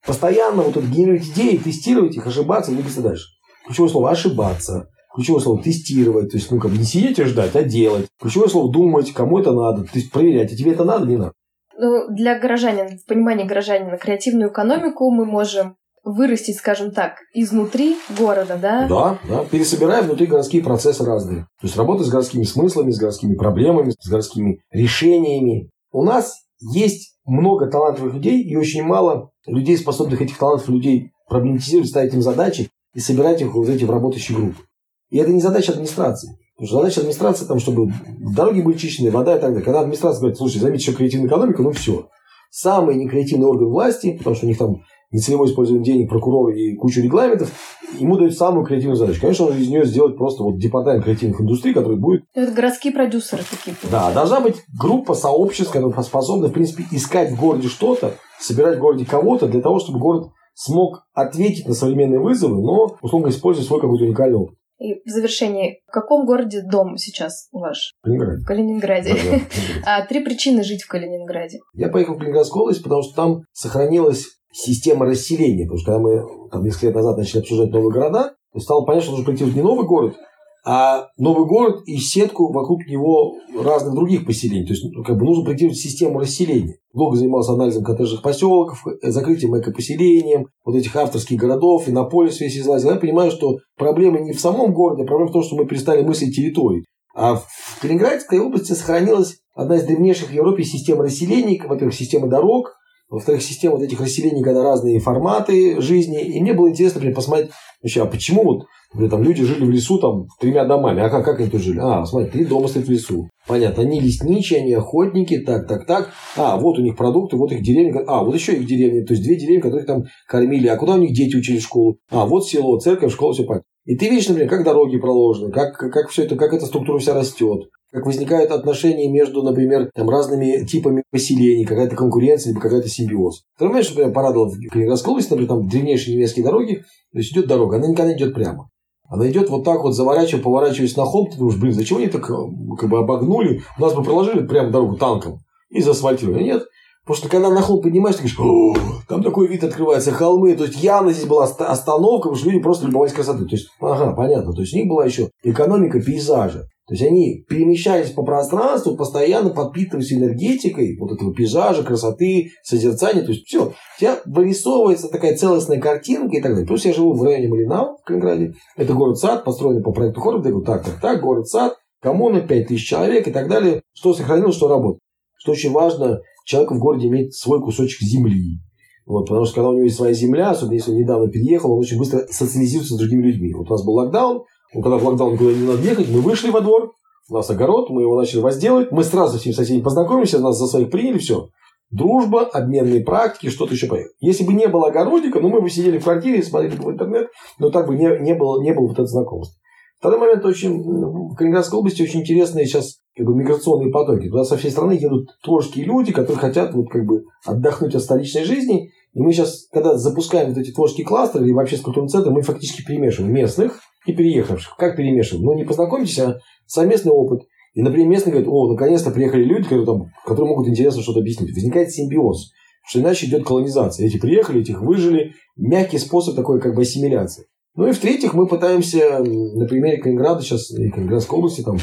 Постоянно 0.06 0.62
вот 0.62 0.78
это 0.78 0.86
генерировать 0.86 1.28
идеи, 1.28 1.58
тестировать 1.58 2.16
их, 2.16 2.26
ошибаться, 2.26 2.72
двигаться 2.72 3.02
дальше. 3.02 3.26
Ключевое 3.66 3.90
слово 3.90 4.10
«ошибаться». 4.12 4.88
Ключевое 5.14 5.42
слово 5.42 5.62
«тестировать». 5.62 6.30
То 6.30 6.38
есть, 6.38 6.50
ну, 6.50 6.58
как 6.58 6.72
не 6.72 6.84
сидеть 6.84 7.18
и 7.18 7.24
ждать, 7.24 7.54
а 7.54 7.62
делать. 7.62 8.06
Ключевое 8.18 8.48
слово 8.48 8.72
«думать», 8.72 9.12
кому 9.12 9.38
это 9.38 9.52
надо. 9.52 9.82
То 9.82 9.90
есть, 9.92 10.10
проверять, 10.10 10.50
а 10.50 10.56
тебе 10.56 10.72
это 10.72 10.84
надо, 10.84 11.04
не 11.04 11.16
надо. 11.16 11.32
Ну, 11.78 12.08
для 12.08 12.38
горожанина, 12.38 12.96
в 12.96 13.04
понимании 13.04 13.44
горожанина, 13.44 13.98
креативную 13.98 14.50
экономику 14.50 15.10
мы 15.10 15.26
можем 15.26 15.76
вырастить, 16.02 16.56
скажем 16.56 16.92
так, 16.92 17.16
изнутри 17.34 17.96
города, 18.18 18.56
да? 18.56 18.88
Да, 18.88 19.18
да. 19.28 19.44
Пересобираем 19.44 20.06
внутри 20.06 20.26
городские 20.26 20.62
процессы 20.62 21.04
разные. 21.04 21.40
То 21.60 21.66
есть 21.66 21.76
работа 21.76 22.04
с 22.04 22.08
городскими 22.08 22.44
смыслами, 22.44 22.90
с 22.90 22.98
городскими 22.98 23.34
проблемами, 23.34 23.92
с 24.00 24.08
городскими 24.08 24.62
решениями. 24.70 25.68
У 25.92 26.02
нас 26.02 26.45
есть 26.72 27.18
много 27.24 27.66
талантливых 27.66 28.14
людей 28.14 28.42
и 28.42 28.56
очень 28.56 28.82
мало 28.82 29.30
людей, 29.46 29.76
способных 29.76 30.22
этих 30.22 30.38
талантов 30.38 30.68
людей 30.68 31.12
проблематизировать, 31.28 31.90
ставить 31.90 32.14
им 32.14 32.22
задачи 32.22 32.70
и 32.94 33.00
собирать 33.00 33.40
их 33.40 33.54
вот 33.54 33.68
эти 33.68 33.84
в 33.84 33.90
работающие 33.90 34.36
группы. 34.36 34.62
И 35.10 35.18
это 35.18 35.30
не 35.30 35.40
задача 35.40 35.72
администрации. 35.72 36.36
Потому 36.56 36.68
что 36.68 36.76
задача 36.78 37.00
администрации, 37.00 37.44
там, 37.44 37.58
чтобы 37.58 37.92
дороги 38.34 38.62
были 38.62 38.78
чищены, 38.78 39.10
вода 39.10 39.36
и 39.36 39.40
так 39.40 39.50
далее. 39.50 39.64
Когда 39.64 39.80
администрация 39.80 40.20
говорит, 40.20 40.38
слушай, 40.38 40.58
займите 40.58 40.84
еще 40.84 40.96
креативную 40.96 41.28
экономику, 41.28 41.62
ну 41.62 41.72
все. 41.72 42.08
Самый 42.50 42.94
некреативный 42.94 43.46
орган 43.46 43.68
власти, 43.68 44.16
потому 44.16 44.34
что 44.34 44.46
у 44.46 44.48
них 44.48 44.56
там 44.56 44.82
нецелевое 45.10 45.48
использование 45.48 45.84
денег, 45.84 46.08
прокуроры 46.08 46.58
и 46.58 46.76
кучу 46.76 47.00
регламентов, 47.00 47.52
ему 47.98 48.16
дают 48.16 48.34
самую 48.34 48.66
креативную 48.66 48.96
задачу. 48.96 49.20
Конечно, 49.20 49.46
он 49.46 49.56
из 49.56 49.68
нее 49.68 49.84
сделать 49.84 50.16
просто 50.16 50.42
вот 50.42 50.58
департамент 50.58 51.04
креативных 51.04 51.40
индустрий, 51.40 51.74
который 51.74 51.98
будет... 51.98 52.24
Ну, 52.34 52.42
это 52.42 52.52
городские 52.52 52.92
продюсеры 52.92 53.42
такие. 53.48 53.76
Да, 53.90 54.12
должна 54.12 54.40
быть 54.40 54.56
группа 54.78 55.14
сообществ, 55.14 55.72
которая 55.72 56.02
способна, 56.02 56.48
в 56.48 56.52
принципе, 56.52 56.84
искать 56.90 57.30
в 57.30 57.40
городе 57.40 57.68
что-то, 57.68 58.14
собирать 58.40 58.78
в 58.78 58.80
городе 58.80 59.06
кого-то 59.06 59.48
для 59.48 59.60
того, 59.60 59.78
чтобы 59.78 59.98
город 59.98 60.30
смог 60.54 61.02
ответить 61.12 61.68
на 61.68 61.74
современные 61.74 62.20
вызовы, 62.20 62.60
но, 62.60 62.96
условно, 63.02 63.28
используя 63.28 63.64
свой 63.64 63.80
какой-то 63.80 64.04
уникальный 64.04 64.38
опыт. 64.38 64.56
И 64.78 64.94
в 65.08 65.10
завершении, 65.10 65.80
в 65.86 65.90
каком 65.90 66.26
городе 66.26 66.62
дом 66.62 66.98
сейчас 66.98 67.48
ваш? 67.50 67.94
В 68.02 68.04
Калининграде. 68.04 68.42
В 68.42 68.46
Калининграде. 68.46 69.14
Да, 69.14 69.38
да, 69.84 69.96
а 69.96 70.06
три 70.06 70.22
причины 70.22 70.62
жить 70.62 70.82
в 70.82 70.88
Калининграде? 70.88 71.60
Я 71.74 71.88
поехал 71.88 72.14
в 72.14 72.18
Калининградскую 72.18 72.62
область, 72.62 72.82
потому 72.82 73.02
что 73.02 73.14
там 73.14 73.40
сохранилась 73.52 74.26
система 74.56 75.06
расселения. 75.06 75.64
Потому 75.64 75.78
что 75.78 75.92
когда 75.92 76.02
мы 76.02 76.48
там, 76.50 76.64
несколько 76.64 76.86
лет 76.86 76.96
назад 76.96 77.18
начали 77.18 77.40
обсуждать 77.40 77.70
новые 77.70 77.92
города, 77.92 78.34
то 78.52 78.60
стало 78.60 78.84
понятно, 78.84 79.08
что 79.08 79.16
нужно 79.16 79.46
вот 79.46 79.54
не 79.54 79.62
новый 79.62 79.86
город, 79.86 80.16
а 80.64 81.08
новый 81.16 81.46
город 81.46 81.82
и 81.86 81.98
сетку 81.98 82.52
вокруг 82.52 82.86
него 82.86 83.34
разных 83.62 83.94
других 83.94 84.26
поселений. 84.26 84.66
То 84.66 84.72
есть 84.72 84.84
ну, 84.84 85.04
как 85.04 85.16
бы 85.16 85.24
нужно 85.24 85.44
в 85.44 85.74
систему 85.74 86.18
расселения. 86.18 86.78
Долго 86.92 87.16
занимался 87.16 87.52
анализом 87.52 87.84
коттеджных 87.84 88.22
поселков, 88.22 88.84
э, 88.86 89.10
закрытием 89.10 89.56
экопоселением, 89.58 90.46
вот 90.64 90.74
этих 90.74 90.96
авторских 90.96 91.38
городов, 91.38 91.86
и 91.86 91.92
на 91.92 92.04
полис 92.04 92.40
весь 92.40 92.58
излазил. 92.58 92.90
Я 92.90 92.96
понимаю, 92.96 93.30
что 93.30 93.58
проблема 93.76 94.20
не 94.20 94.32
в 94.32 94.40
самом 94.40 94.72
городе, 94.72 95.04
а 95.04 95.06
проблема 95.06 95.30
в 95.30 95.34
том, 95.34 95.42
что 95.42 95.54
мы 95.56 95.66
перестали 95.66 96.02
мыслить 96.02 96.34
территории. 96.34 96.84
А 97.14 97.36
в 97.36 97.80
Калининградской 97.80 98.40
области 98.40 98.72
сохранилась 98.72 99.38
одна 99.54 99.76
из 99.76 99.84
древнейших 99.84 100.30
в 100.30 100.32
Европе 100.32 100.64
систем 100.64 101.00
расселений, 101.00 101.62
во-первых, 101.64 101.94
система 101.94 102.26
дорог, 102.26 102.76
во-вторых, 103.08 103.42
система 103.42 103.76
вот 103.76 103.84
этих 103.84 104.00
расселений, 104.00 104.42
когда 104.42 104.62
разные 104.62 105.00
форматы 105.00 105.80
жизни. 105.80 106.22
И 106.22 106.40
мне 106.40 106.52
было 106.54 106.70
интересно, 106.70 106.98
например, 106.98 107.16
посмотреть, 107.16 107.50
вообще, 107.82 108.02
а 108.02 108.06
почему 108.06 108.44
вот 108.44 108.66
Например, 108.92 109.10
там 109.10 109.22
люди 109.24 109.44
жили 109.44 109.64
в 109.64 109.70
лесу 109.70 109.98
там 109.98 110.26
тремя 110.40 110.64
домами. 110.64 111.02
А 111.02 111.10
как, 111.10 111.24
как 111.24 111.40
они 111.40 111.50
тут 111.50 111.60
жили? 111.60 111.78
А, 111.82 112.04
смотри, 112.06 112.30
три 112.30 112.44
дома 112.44 112.68
стоят 112.68 112.86
в 112.86 112.90
лесу. 112.90 113.28
Понятно, 113.46 113.82
они 113.82 114.00
лесничие, 114.00 114.60
они 114.60 114.72
охотники, 114.72 115.38
так, 115.38 115.66
так, 115.66 115.86
так. 115.86 116.10
А, 116.36 116.56
вот 116.56 116.78
у 116.78 116.82
них 116.82 116.96
продукты, 116.96 117.36
вот 117.36 117.52
их 117.52 117.62
деревня. 117.62 118.04
А, 118.06 118.22
вот 118.22 118.34
еще 118.34 118.54
их 118.54 118.66
деревня. 118.66 119.04
То 119.04 119.12
есть 119.12 119.24
две 119.24 119.36
деревни, 119.36 119.60
которых 119.60 119.86
там 119.86 120.04
кормили. 120.26 120.68
А 120.68 120.76
куда 120.76 120.94
у 120.94 120.98
них 120.98 121.12
дети 121.12 121.36
учили 121.36 121.58
школу? 121.58 121.98
А, 122.10 122.26
вот 122.26 122.46
село, 122.46 122.78
церковь, 122.78 123.12
школа, 123.12 123.34
все 123.34 123.44
понятно. 123.44 123.66
И 123.84 123.96
ты 123.96 124.08
видишь, 124.08 124.28
например, 124.28 124.50
как 124.50 124.64
дороги 124.64 124.98
проложены, 124.98 125.52
как, 125.52 125.76
как 125.76 126.08
все 126.08 126.24
это, 126.24 126.36
как 126.36 126.52
эта 126.52 126.66
структура 126.66 126.98
вся 126.98 127.14
растет, 127.14 127.68
как 127.96 128.04
возникают 128.04 128.50
отношения 128.50 129.10
между, 129.10 129.42
например, 129.42 129.90
там, 129.94 130.10
разными 130.10 130.66
типами 130.66 131.02
поселений, 131.10 131.64
какая-то 131.64 131.96
конкуренция, 131.96 132.50
либо 132.50 132.60
какая-то 132.60 132.90
симбиоз. 132.90 133.44
Ты 133.58 133.64
понимаешь, 133.64 133.86
что 133.86 133.98
меня 133.98 134.12
порадовало 134.12 134.50
в 134.50 134.68
Калининградской 134.68 135.12
области, 135.12 135.30
например, 135.30 135.48
там 135.48 135.66
древнейшие 135.66 136.14
немецкие 136.14 136.44
дороги, 136.44 136.84
то 137.12 137.18
есть 137.18 137.32
идет 137.32 137.46
дорога, 137.46 137.78
она 137.78 137.86
никогда 137.86 138.12
не 138.12 138.18
идет 138.18 138.34
прямо. 138.34 138.68
Она 139.08 139.26
идет 139.30 139.48
вот 139.48 139.64
так 139.64 139.82
вот, 139.82 139.92
заворачивая, 139.92 140.42
поворачиваясь 140.42 140.94
на 140.94 141.06
холм, 141.06 141.30
ты 141.30 141.38
думаешь, 141.38 141.58
блин, 141.58 141.72
зачем 141.72 141.96
они 141.96 142.08
так 142.08 142.26
как 142.26 142.90
бы 142.90 142.98
обогнули? 142.98 143.62
У 143.78 143.80
нас 143.80 143.94
бы 143.94 144.02
проложили 144.02 144.46
прямо 144.46 144.70
дорогу 144.70 144.96
танком 144.96 145.38
и 145.70 145.80
заасфальтировали. 145.80 146.44
Нет, 146.44 146.64
Потому 147.06 147.16
что 147.16 147.28
когда 147.28 147.50
на 147.50 147.62
холм 147.62 147.80
поднимаешься, 147.80 148.22
ты 148.22 148.28
говоришь, 148.36 149.04
там 149.08 149.22
такой 149.22 149.46
вид 149.46 149.62
открывается, 149.62 150.10
холмы. 150.10 150.56
То 150.56 150.64
есть 150.64 150.82
явно 150.82 151.12
здесь 151.12 151.24
была 151.24 151.44
остановка, 151.44 152.28
потому 152.28 152.34
что 152.34 152.50
люди 152.50 152.60
просто 152.60 152.86
любовались 152.88 153.12
красотой. 153.14 153.46
То 153.46 153.54
есть, 153.54 153.68
ага, 153.80 154.12
понятно. 154.12 154.52
То 154.52 154.60
есть 154.60 154.74
у 154.74 154.76
них 154.76 154.88
была 154.88 155.06
еще 155.06 155.30
экономика 155.44 156.00
пейзажа. 156.00 156.68
То 156.86 156.94
есть 156.94 157.02
они 157.02 157.44
перемещались 157.48 158.10
по 158.10 158.22
пространству, 158.22 158.96
постоянно 158.96 159.50
подпитываясь 159.50 160.12
энергетикой 160.12 160.96
вот 161.00 161.10
этого 161.10 161.34
пейзажа, 161.34 161.82
красоты, 161.82 162.50
созерцания. 162.62 163.22
То 163.22 163.32
есть 163.32 163.44
все, 163.44 163.66
у 163.66 163.72
тебя 163.98 164.20
вырисовывается 164.24 165.08
такая 165.08 165.36
целостная 165.36 165.80
картинка 165.80 166.36
и 166.36 166.40
так 166.40 166.52
далее. 166.52 166.66
Плюс 166.66 166.84
я 166.84 166.94
живу 166.94 167.12
в 167.12 167.22
районе 167.24 167.48
Малинау 167.48 167.96
в 167.96 168.04
Калининграде. 168.04 168.54
Это 168.76 168.94
город-сад, 168.94 169.44
построенный 169.44 169.82
по 169.82 169.90
проекту 169.90 170.20
Хорварда. 170.20 170.48
Я 170.48 170.52
говорю, 170.52 170.66
так, 170.66 170.84
так, 170.84 171.00
так, 171.00 171.20
город-сад, 171.22 171.74
коммуна, 172.00 172.40
5000 172.40 172.86
человек 172.86 173.26
и 173.26 173.32
так 173.32 173.48
далее. 173.48 173.82
Что 173.92 174.14
сохранилось, 174.14 174.54
что 174.54 174.68
работает. 174.68 175.02
Что 175.38 175.52
очень 175.52 175.72
важно, 175.72 176.20
человек 176.44 176.70
в 176.70 176.78
городе 176.78 177.08
имеет 177.08 177.34
свой 177.34 177.60
кусочек 177.60 178.00
земли. 178.02 178.60
Вот, 179.06 179.28
потому 179.28 179.44
что 179.44 179.56
когда 179.56 179.70
у 179.70 179.72
него 179.72 179.84
есть 179.84 179.96
своя 179.96 180.12
земля, 180.12 180.50
особенно 180.50 180.74
если 180.74 180.92
он 180.92 180.98
недавно 180.98 181.28
переехал, 181.28 181.72
он 181.72 181.80
очень 181.80 181.98
быстро 181.98 182.26
социализируется 182.30 182.94
с 182.94 182.98
другими 182.98 183.22
людьми. 183.22 183.54
Вот 183.54 183.68
у 183.68 183.72
нас 183.72 183.84
был 183.84 183.94
локдаун, 183.94 184.42
ну, 184.76 184.82
когда 184.82 184.98
в 184.98 185.04
локдаун 185.04 185.32
никуда 185.32 185.52
не 185.52 185.66
надо 185.66 185.82
ехать, 185.82 186.08
мы 186.10 186.20
вышли 186.20 186.50
во 186.50 186.60
двор, 186.60 186.92
у 187.30 187.34
нас 187.34 187.48
огород, 187.48 187.88
мы 187.88 188.02
его 188.02 188.14
начали 188.20 188.40
возделывать, 188.40 188.92
мы 188.92 189.04
сразу 189.04 189.32
со 189.32 189.38
всеми 189.38 189.54
соседями 189.54 189.82
познакомились, 189.82 190.34
нас 190.34 190.58
за 190.58 190.66
своих 190.66 190.90
приняли, 190.90 191.16
все. 191.18 191.48
Дружба, 191.90 192.42
обменные 192.42 193.02
практики, 193.02 193.48
что-то 193.48 193.72
еще 193.72 193.86
поехало. 193.86 194.12
Если 194.20 194.44
бы 194.44 194.52
не 194.52 194.66
было 194.66 194.88
огородика, 194.88 195.40
ну, 195.40 195.48
мы 195.48 195.62
бы 195.62 195.70
сидели 195.70 195.98
в 195.98 196.04
квартире, 196.04 196.42
смотрели 196.42 196.76
бы 196.76 196.84
в 196.84 196.90
интернет, 196.90 197.28
но 197.58 197.70
так 197.70 197.86
бы 197.86 197.96
не, 197.96 198.18
не, 198.20 198.34
было, 198.34 198.62
не 198.62 198.74
было 198.74 198.88
вот 198.88 198.98
это 198.98 199.06
знакомства. 199.06 199.56
Второй 199.98 200.20
момент 200.20 200.44
очень, 200.44 200.78
в 200.78 201.34
Калининградской 201.36 201.78
области 201.78 202.02
очень 202.02 202.20
интересные 202.20 202.66
сейчас 202.66 202.98
как 203.16 203.26
бы, 203.26 203.34
миграционные 203.34 203.90
потоки. 203.90 204.28
Туда 204.28 204.44
со 204.44 204.58
всей 204.58 204.70
страны 204.70 204.92
едут 204.92 205.30
творческие 205.42 205.86
люди, 205.86 206.12
которые 206.12 206.38
хотят 206.38 206.74
вот, 206.74 206.90
как 206.90 207.06
бы, 207.06 207.24
отдохнуть 207.46 207.94
от 207.94 208.02
столичной 208.02 208.44
жизни. 208.44 208.90
И 209.14 209.20
мы 209.20 209.32
сейчас, 209.32 209.68
когда 209.72 209.96
запускаем 209.96 210.50
вот 210.50 210.58
эти 210.58 210.72
творческие 210.72 211.06
кластеры 211.06 211.46
или 211.46 211.52
вообще 211.52 211.78
с 211.78 211.80
культурным 211.80 212.10
центром, 212.10 212.34
мы 212.34 212.42
фактически 212.42 212.84
перемешиваем 212.84 213.32
местных 213.32 213.80
и 214.06 214.12
переехавших. 214.12 214.76
Как 214.76 214.96
перемешиваем? 214.96 215.44
Ну, 215.44 215.54
не 215.54 215.64
познакомитесь, 215.64 216.18
а 216.18 216.38
совместный 216.66 217.12
опыт. 217.12 217.42
И, 217.74 217.82
например, 217.82 218.08
местные 218.08 218.32
говорят, 218.32 218.50
о, 218.50 218.72
наконец-то 218.72 219.10
приехали 219.10 219.44
люди, 219.44 219.64
которые, 219.64 219.86
там, 219.86 220.06
которые 220.24 220.48
могут 220.48 220.68
интересно 220.68 221.02
что-то 221.02 221.20
объяснить. 221.20 221.54
Возникает 221.54 221.90
симбиоз. 221.90 222.52
Что 222.88 223.00
иначе 223.00 223.26
идет 223.26 223.44
колонизация. 223.44 224.06
Эти 224.06 224.18
приехали, 224.18 224.60
этих 224.60 224.80
выжили. 224.80 225.32
Мягкий 225.56 225.98
способ 225.98 226.36
такой 226.36 226.60
как 226.60 226.74
бы 226.74 226.82
ассимиляции. 226.82 227.46
Ну 227.74 227.86
и 227.88 227.92
в-третьих, 227.92 228.32
мы 228.32 228.46
пытаемся 228.46 229.18
на 229.18 229.66
примере 229.66 229.98
Калининграда 229.98 230.40
сейчас 230.40 230.70
и 230.70 230.88
Калининградской 230.88 231.38
области 231.38 231.62
там, 231.62 231.76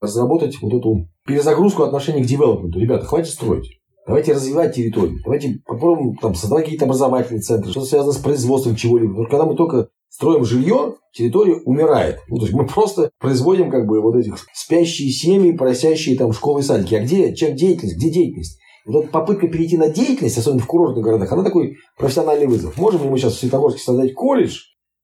разработать 0.00 0.60
вот 0.60 0.74
эту 0.74 1.08
перезагрузку 1.26 1.84
отношений 1.84 2.22
к 2.22 2.26
девелопменту. 2.26 2.78
Ребята, 2.78 3.06
хватит 3.06 3.32
строить. 3.32 3.78
Давайте 4.06 4.32
развивать 4.32 4.74
территорию. 4.74 5.18
Давайте 5.24 5.60
попробуем 5.64 6.16
там, 6.16 6.34
создавать 6.34 6.64
какие-то 6.64 6.86
образовательные 6.86 7.40
центры, 7.40 7.70
что 7.70 7.82
связано 7.82 8.12
с 8.12 8.18
производством 8.18 8.74
чего-либо. 8.74 9.24
Когда 9.26 9.44
мы 9.44 9.54
только 9.54 9.88
строим 10.08 10.44
жилье, 10.44 10.94
территория 11.12 11.56
умирает. 11.64 12.20
Ну, 12.28 12.36
то 12.36 12.42
есть 12.42 12.54
мы 12.54 12.66
просто 12.66 13.10
производим 13.18 13.70
как 13.70 13.86
бы 13.86 14.00
вот 14.00 14.16
этих 14.16 14.46
спящие 14.52 15.10
семьи, 15.10 15.52
просящие 15.52 16.16
там 16.16 16.32
школы 16.32 16.60
и 16.60 16.62
садики. 16.64 16.94
А 16.94 17.02
где 17.02 17.34
чем 17.34 17.56
деятельность? 17.56 17.96
Где 17.96 18.10
деятельность? 18.10 18.58
Вот 18.86 19.04
эта 19.04 19.12
попытка 19.12 19.48
перейти 19.48 19.76
на 19.76 19.90
деятельность, 19.90 20.38
особенно 20.38 20.60
в 20.60 20.66
курортных 20.66 21.04
городах, 21.04 21.30
она 21.30 21.44
такой 21.44 21.76
профессиональный 21.98 22.46
вызов. 22.46 22.76
Можем 22.78 23.02
ли 23.02 23.10
мы 23.10 23.18
сейчас 23.18 23.34
в 23.34 23.38
Светогорске 23.38 23.82
создать 23.82 24.14
колледж, 24.14 24.60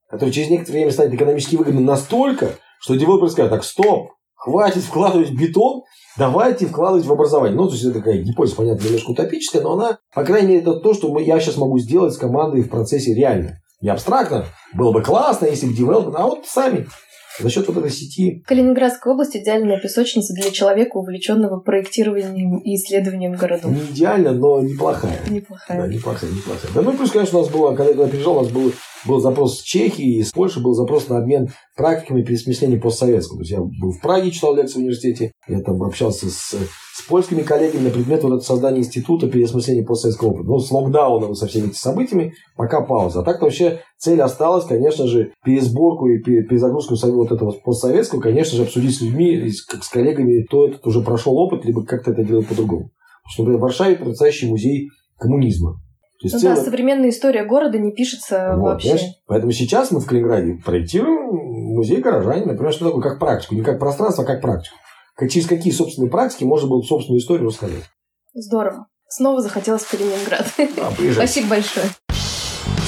который 0.09 0.31
через 0.31 0.49
некоторое 0.49 0.79
время 0.79 0.93
станет 0.93 1.15
экономически 1.15 1.57
выгодным 1.57 1.85
настолько, 1.85 2.57
что 2.81 2.95
девелопер 2.95 3.29
скажет, 3.29 3.51
так, 3.51 3.63
стоп, 3.63 4.11
хватит 4.35 4.83
вкладывать 4.83 5.33
бетон, 5.33 5.83
давайте 6.17 6.67
вкладывать 6.67 7.07
в 7.07 7.13
образование. 7.13 7.57
Ну, 7.57 7.67
то 7.67 7.73
есть, 7.73 7.85
это 7.85 7.95
такая 7.95 8.23
гипотеза, 8.23 8.57
понятно, 8.57 8.85
немножко 8.87 9.11
утопическая, 9.11 9.63
но 9.63 9.73
она, 9.73 9.99
по 10.15 10.25
крайней 10.25 10.49
мере, 10.49 10.61
это 10.61 10.81
то, 10.81 10.95
что 10.95 11.13
мы, 11.13 11.23
я 11.23 11.39
сейчас 11.41 11.57
могу 11.57 11.79
сделать 11.79 12.15
с 12.15 12.19
командой 12.19 12.63
в 12.63 12.71
процессе 12.71 13.15
реально. 13.15 13.61
Не 13.85 13.91
абстрактно, 13.91 14.47
было 14.73 14.93
бы 14.93 15.03
классно, 15.03 15.45
если 15.45 15.67
бы 15.67 15.75
девелопер, 15.75 16.15
а 16.17 16.27
вот 16.27 16.47
сами 16.47 16.87
за 17.39 17.51
счет 17.51 17.69
вот 17.69 17.77
этой 17.77 17.91
сети. 17.91 18.43
Калининградская 18.47 19.13
область 19.13 19.37
идеальная 19.37 19.79
песочница 19.79 20.33
для 20.33 20.51
человека, 20.51 20.97
увлеченного 20.97 21.61
проектированием 21.61 22.61
и 22.61 22.77
исследованием 22.77 23.35
городов. 23.35 23.73
Не 23.73 23.83
идеально, 23.83 24.33
но 24.33 24.63
неплохая. 24.63 25.21
Неплохая. 25.29 25.83
Да, 25.83 25.87
неплохая, 25.87 26.31
неплохая. 26.31 26.71
Да, 26.75 26.81
ну 26.81 26.97
плюс, 26.97 27.11
конечно, 27.11 27.41
у 27.41 27.43
нас 27.43 27.51
было, 27.51 27.77
когда 27.77 28.05
я 28.05 28.09
приезжал, 28.09 28.39
у 28.39 28.41
нас 28.41 28.51
был, 28.51 28.73
был 29.05 29.21
запрос 29.21 29.59
с 29.59 29.63
Чехии, 29.63 30.21
из 30.21 30.33
Польши 30.33 30.61
был 30.61 30.73
запрос 30.73 31.11
на 31.11 31.19
обмен 31.19 31.51
практиками 31.77 32.23
пересмысления 32.23 32.81
постсоветского. 32.81 33.41
То 33.41 33.43
есть 33.43 33.53
я 33.53 33.61
был 33.61 33.93
в 33.93 34.01
Праге, 34.01 34.31
читал 34.31 34.57
лекции 34.57 34.77
в 34.77 34.79
университете, 34.79 35.33
я 35.47 35.61
там 35.61 35.83
общался 35.83 36.31
с 36.31 36.57
с 36.94 36.94
польскими 37.07 37.43
коллегами 37.43 37.85
на 37.85 37.91
предмет 37.91 38.23
вот 38.23 38.29
этого 38.29 38.41
создания 38.41 38.81
института 38.81 39.29
переосмысления 39.29 39.85
постсоветского 39.85 40.31
опыта. 40.31 40.49
Ну, 40.49 40.59
с 40.59 40.71
локдауном 40.71 41.35
со 41.35 41.47
всеми 41.47 41.65
этими 41.65 41.75
событиями 41.75 42.35
пока 42.57 42.81
пауза. 42.81 43.21
А 43.21 43.23
так-то 43.23 43.45
вообще 43.45 43.81
цель 43.97 44.21
осталась, 44.21 44.65
конечно 44.65 45.07
же, 45.07 45.33
пересборку 45.45 46.07
и 46.09 46.21
перезагрузку 46.21 46.95
вот 46.95 47.33
этого 47.33 47.53
постсоветского, 47.53 48.21
конечно 48.21 48.57
же, 48.57 48.65
обсудить 48.65 48.97
с 48.97 49.01
людьми, 49.01 49.49
с 49.51 49.89
коллегами, 49.89 50.45
кто 50.45 50.69
этот 50.69 50.87
уже 50.87 51.01
прошел 51.01 51.37
опыт, 51.37 51.65
либо 51.65 51.85
как-то 51.85 52.13
это 52.13 52.25
делать 52.25 52.47
по-другому. 52.47 52.91
Потому 53.25 53.33
что, 53.33 53.43
например, 53.43 53.59
в 53.59 53.63
Варшаве 53.63 53.97
потрясающий 53.97 54.49
музей 54.49 54.91
коммунизма. 55.19 55.81
То 56.21 56.27
есть 56.27 56.35
ну 56.35 56.41
целая... 56.41 56.57
да, 56.57 56.63
современная 56.63 57.11
история 57.11 57.45
города 57.45 57.79
не 57.79 57.93
пишется 57.93 58.55
вот, 58.57 58.65
вообще. 58.65 58.91
Понимаешь? 58.91 59.15
Поэтому 59.27 59.53
сейчас 59.53 59.91
мы 59.91 60.01
в 60.01 60.07
Калининграде 60.07 60.59
проектируем 60.65 61.75
музей 61.75 62.01
горожане, 62.01 62.47
например, 62.47 62.73
что 62.73 62.87
такое, 62.87 63.03
как 63.03 63.19
практику. 63.19 63.55
Не 63.55 63.63
как 63.63 63.79
пространство, 63.79 64.25
а 64.25 64.27
как 64.27 64.41
практику 64.41 64.77
через 65.19 65.47
какие 65.47 65.73
собственные 65.73 66.11
практики 66.11 66.45
можно 66.45 66.69
было 66.69 66.83
собственную 66.83 67.21
историю 67.21 67.49
рассказать. 67.49 67.85
Здорово. 68.35 68.87
снова 69.09 69.41
захотелось 69.41 69.83
в 69.83 69.91
Калининград. 69.91 70.47
Да, 70.77 70.91
Спасибо 71.15 71.49
большое. 71.49 71.87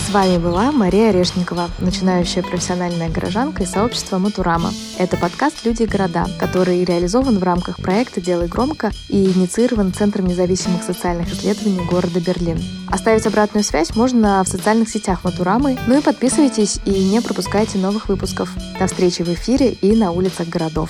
С 0.07 0.11
вами 0.11 0.39
была 0.39 0.71
Мария 0.71 1.09
Орешникова, 1.09 1.69
начинающая 1.81 2.45
профессиональная 2.45 3.11
горожанка 3.11 3.65
из 3.65 3.73
сообщества 3.73 4.19
Матурама. 4.19 4.71
Это 4.99 5.17
подкаст 5.17 5.65
«Люди 5.65 5.83
и 5.83 5.87
города», 5.87 6.27
который 6.39 6.85
реализован 6.85 7.41
в 7.41 7.43
рамках 7.43 7.79
проекта 7.83 8.21
«Делай 8.21 8.47
громко» 8.47 8.93
и 9.09 9.25
инициирован 9.25 9.93
Центром 9.93 10.27
независимых 10.27 10.85
социальных 10.85 11.33
исследований 11.33 11.85
города 11.91 12.21
Берлин. 12.21 12.59
Оставить 12.89 13.27
обратную 13.27 13.65
связь 13.65 13.97
можно 13.97 14.45
в 14.45 14.49
социальных 14.49 14.89
сетях 14.89 15.25
Матурамы, 15.25 15.77
ну 15.89 15.99
и 15.99 16.03
подписывайтесь 16.03 16.79
и 16.85 17.11
не 17.11 17.21
пропускайте 17.21 17.79
новых 17.79 18.09
выпусков. 18.09 18.55
До 18.79 18.87
встречи 18.87 19.23
в 19.23 19.29
эфире 19.31 19.73
и 19.73 19.97
на 19.97 20.12
улицах 20.12 20.47
городов. 20.47 20.89